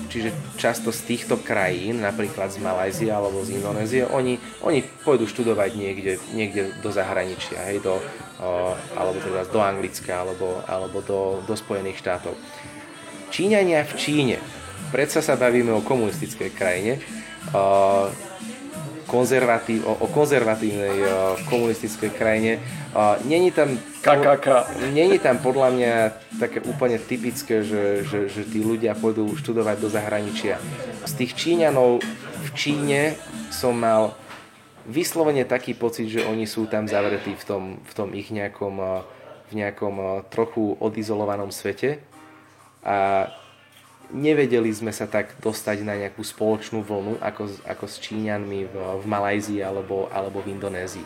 [0.06, 5.72] Čiže často z týchto krajín, napríklad z Malajzie alebo z Indonézie, oni, oni pôjdu študovať
[5.76, 8.00] niekde, niekde do zahraničia, hej, do,
[8.96, 12.34] alebo teda do Anglicka alebo, alebo do, do Spojených štátov.
[13.34, 14.38] Číňania v Číne,
[14.94, 17.04] predsa sa bavíme o komunistickej krajine,
[19.16, 21.08] konzervatív, o, o konzervatívnej o,
[21.48, 22.60] komunistickej krajine.
[22.92, 24.48] O, není tam, KKK.
[24.92, 25.94] Není tam podľa mňa
[26.36, 30.60] také úplne typické, že, že, že tí ľudia pôjdu študovať do zahraničia.
[31.08, 32.04] Z tých Číňanov
[32.44, 33.16] v Číne
[33.56, 34.12] som mal
[34.84, 38.76] vyslovene taký pocit, že oni sú tam zavretí v tom, v tom ich nejakom,
[39.48, 42.04] v nejakom trochu odizolovanom svete.
[42.86, 43.32] A
[44.14, 49.06] nevedeli sme sa tak dostať na nejakú spoločnú vlnu ako, ako s Číňanmi v, v
[49.06, 51.06] Malajzii alebo, alebo v Indonézii.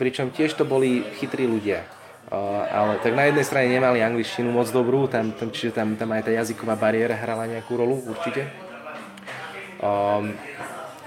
[0.00, 1.84] Pričom tiež to boli chytrí ľudia.
[2.32, 6.08] Uh, ale tak na jednej strane nemali angličtinu moc dobrú, tam, tam, čiže tam, tam
[6.16, 8.48] aj tá jazyková bariéra hrala nejakú rolu, určite.
[9.82, 10.32] Um,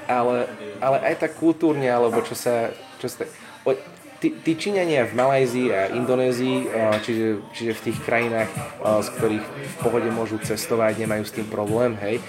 [0.06, 0.46] ale,
[0.78, 2.70] ale aj tak kultúrne, alebo čo sa...
[3.02, 3.26] Čo sa
[4.20, 6.70] tí, Číňania v Malajzii a Indonézii,
[7.04, 8.50] čiže, čiže v tých krajinách,
[8.82, 12.24] z ktorých v pohode môžu cestovať, nemajú s tým problém, hej,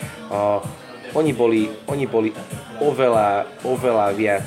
[1.16, 2.30] oni boli, oni boli
[2.82, 4.46] oveľa, oveľa viac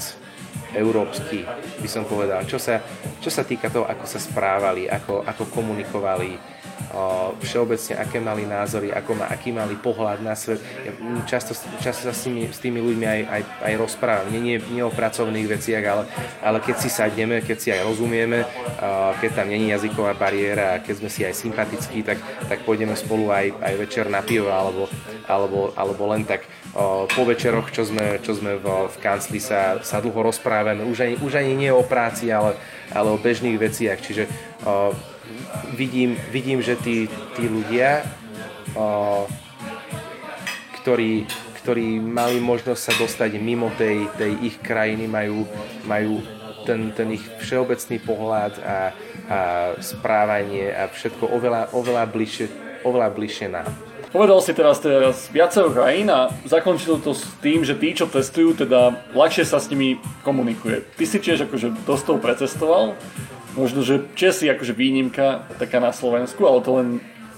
[0.78, 1.42] európsky,
[1.82, 2.46] by som povedal.
[2.46, 2.78] Čo sa,
[3.18, 6.38] čo sa týka toho, ako sa správali, ako, ako komunikovali,
[7.44, 10.58] všeobecne, aké mali názory, ako ma, aký mali pohľad na svet.
[10.82, 10.92] Ja
[11.30, 14.28] často, často sa s tými, s tými ľuďmi aj, aj, aj rozprávam.
[14.34, 16.04] Nie, nie, nie o pracovných veciach, ale,
[16.42, 18.48] ale keď si sadneme, keď si aj rozumieme,
[19.22, 22.18] keď tam není jazyková bariéra a keď sme si aj sympatickí, tak,
[22.50, 24.90] tak pôjdeme spolu aj, aj večer na pivo alebo,
[25.30, 26.48] alebo, alebo len tak
[27.10, 30.86] po večeroch, čo sme, čo sme v, v kancli sa, sa dlho rozprávame.
[30.86, 32.58] Už ani, už ani nie o práci, ale,
[32.94, 33.98] ale o bežných veciach.
[34.02, 34.30] Čiže
[35.74, 37.08] vidím, vidím že tí,
[37.38, 38.04] tí ľudia,
[38.76, 39.26] o,
[40.82, 41.28] ktorí,
[41.62, 45.46] ktorí mali možnosť sa dostať mimo tej, tej ich krajiny, majú,
[45.86, 46.22] majú
[46.66, 48.78] ten, ten ich všeobecný pohľad a,
[49.30, 49.40] a
[49.80, 52.46] správanie a všetko oveľa, oveľa, bližšie,
[52.86, 53.70] oveľa bližšie nám.
[54.10, 58.58] Povedal si teraz, teraz viacero krajín a zakončil to s tým, že tí, čo testujú,
[58.58, 60.82] teda ľahšie sa s nimi komunikuje.
[60.98, 62.98] Ty si tiež akože dosť toho precestoval
[63.58, 66.88] možno, že Česi akože výnimka taká na Slovensku, ale to len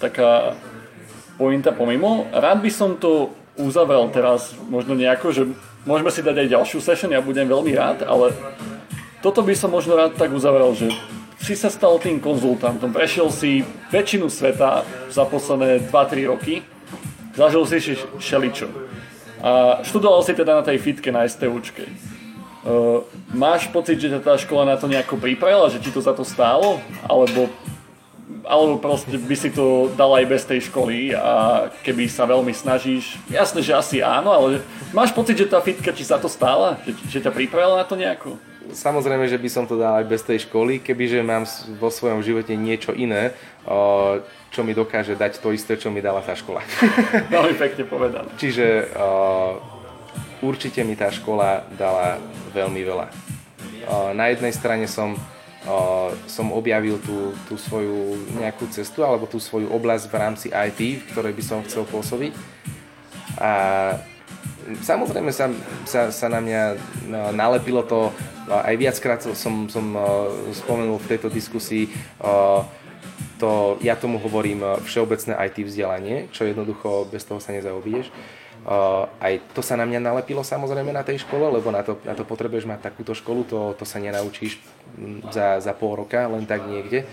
[0.02, 0.58] taká
[1.38, 2.28] pointa pomimo.
[2.34, 5.44] Rád by som to uzavrel teraz možno nejako, že
[5.86, 8.34] môžeme si dať aj ďalšiu session, ja budem veľmi rád, ale
[9.22, 10.90] toto by som možno rád tak uzavrel, že
[11.42, 16.62] si sa stal tým konzultantom, prešiel si väčšinu sveta za posledné 2-3 roky,
[17.34, 18.70] zažil si šeličo.
[19.42, 21.90] A študoval si teda na tej fitke na STUčke.
[22.62, 23.02] Uh,
[23.34, 26.78] máš pocit, že tá škola na to nejako pripravila, že ti to za to stálo?
[27.10, 27.50] Alebo,
[28.46, 33.18] alebo proste by si to dal aj bez tej školy a keby sa veľmi snažíš?
[33.34, 34.62] Jasné, že asi áno, ale
[34.94, 36.78] máš pocit, že tá fitka ti za to stála?
[36.86, 38.38] Že, že ťa pripravila na to nejako?
[38.72, 41.44] Samozrejme, že by som to dal aj bez tej školy, kebyže mám
[41.82, 43.36] vo svojom živote niečo iné,
[44.54, 46.64] čo mi dokáže dať to isté, čo mi dala tá škola.
[47.34, 48.30] Veľmi pekne povedané.
[48.38, 48.96] Čiže
[50.42, 52.18] určite mi tá škola dala
[52.52, 53.08] veľmi veľa.
[54.14, 55.18] Na jednej strane som,
[56.30, 61.08] som objavil tú, tú svoju nejakú cestu alebo tú svoju oblasť v rámci IT, v
[61.14, 62.34] ktorej by som chcel pôsobiť.
[63.42, 63.52] A
[64.82, 65.50] samozrejme sa,
[65.86, 66.62] sa, sa na mňa
[67.34, 68.14] nalepilo to,
[68.52, 69.86] aj viackrát som, som
[70.54, 71.90] spomenul v tejto diskusii,
[73.42, 78.14] to, ja tomu hovorím všeobecné IT vzdelanie, čo jednoducho bez toho sa nezaobídeš.
[79.18, 82.22] Aj to sa na mňa nalepilo samozrejme na tej škole, lebo na to, na to
[82.22, 84.62] potrebuješ mať takúto školu, to, to sa nenaučíš
[85.34, 87.10] za, za pol roka, len tak niekde,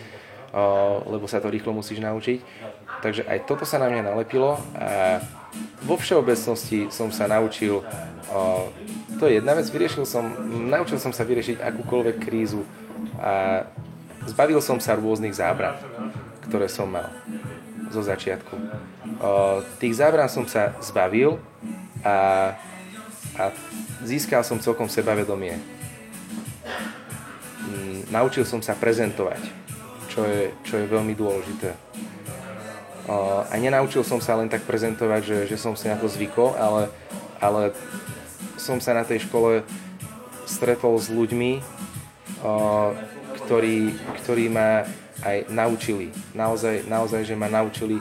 [1.09, 2.45] lebo sa to rýchlo musíš naučiť.
[3.01, 5.25] Takže aj toto sa na mňa nalepilo a
[5.81, 7.81] vo všeobecnosti som sa naučil,
[9.17, 10.29] to je jedna vec, vyriešil som,
[10.69, 12.69] naučil som sa vyriešiť akúkoľvek krízu
[13.17, 13.65] a
[14.29, 15.81] zbavil som sa rôznych zábran,
[16.45, 17.09] ktoré som mal
[17.89, 18.55] zo začiatku.
[19.83, 21.41] Tých zábran som sa zbavil
[22.05, 22.53] a,
[23.35, 23.45] a
[24.05, 25.59] získal som celkom sebavedomie.
[27.69, 29.43] Mm, naučil som sa prezentovať,
[30.13, 31.75] čo je, čo je veľmi dôležité.
[33.49, 36.93] A nenaučil som sa len tak prezentovať, že, že som si na to zvykol, ale,
[37.41, 37.73] ale
[38.61, 39.65] som sa na tej škole
[40.45, 41.65] stretol s ľuďmi,
[43.49, 44.85] ktorí, ktorí ma
[45.25, 46.15] aj naučili.
[46.35, 47.99] Naozaj, naozaj že ma naučili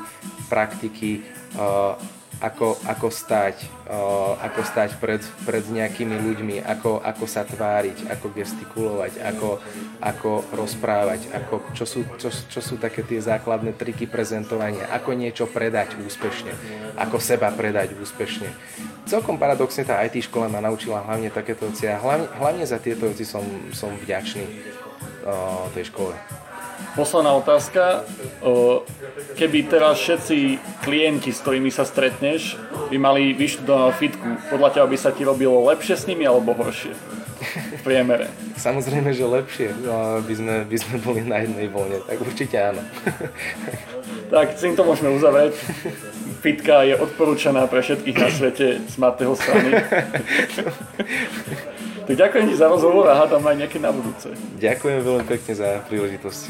[0.49, 1.25] praktiky,
[1.57, 1.97] uh,
[2.37, 8.25] ako, ako stať, uh, ako stať pred, pred nejakými ľuďmi, ako, ako sa tváriť, ako
[8.29, 9.57] gestikulovať, ako,
[9.97, 15.49] ako rozprávať, ako, čo, sú, čo, čo sú také tie základné triky prezentovania, ako niečo
[15.49, 16.53] predať úspešne,
[17.01, 18.53] ako seba predať úspešne.
[19.09, 23.09] Celkom paradoxne tá IT škola ma naučila hlavne takéto veci a hlavne, hlavne za tieto
[23.09, 23.41] veci som,
[23.73, 24.45] som vďačný
[25.25, 26.13] uh, tej škole.
[26.97, 28.01] Posledná otázka.
[29.37, 32.57] Keby teraz všetci klienti, s ktorými sa stretneš,
[32.89, 36.97] by mali vyštudovanú fitku, podľa teba by sa ti robilo lepšie s nimi alebo horšie?
[37.77, 38.33] V priemere.
[38.57, 39.69] Samozrejme, že lepšie.
[39.85, 42.81] No, by sme, by sme boli na jednej vlne, tak určite áno.
[44.33, 45.53] tak, tým to môžeme uzavrieť.
[46.41, 49.69] Fitka je odporúčaná pre všetkých na svete z Matého strany.
[52.07, 54.31] Tak ďakujem ti za rozhovor a hádam aj nejaké na budúce.
[54.63, 56.41] Ďakujem veľmi pekne za príležitosť.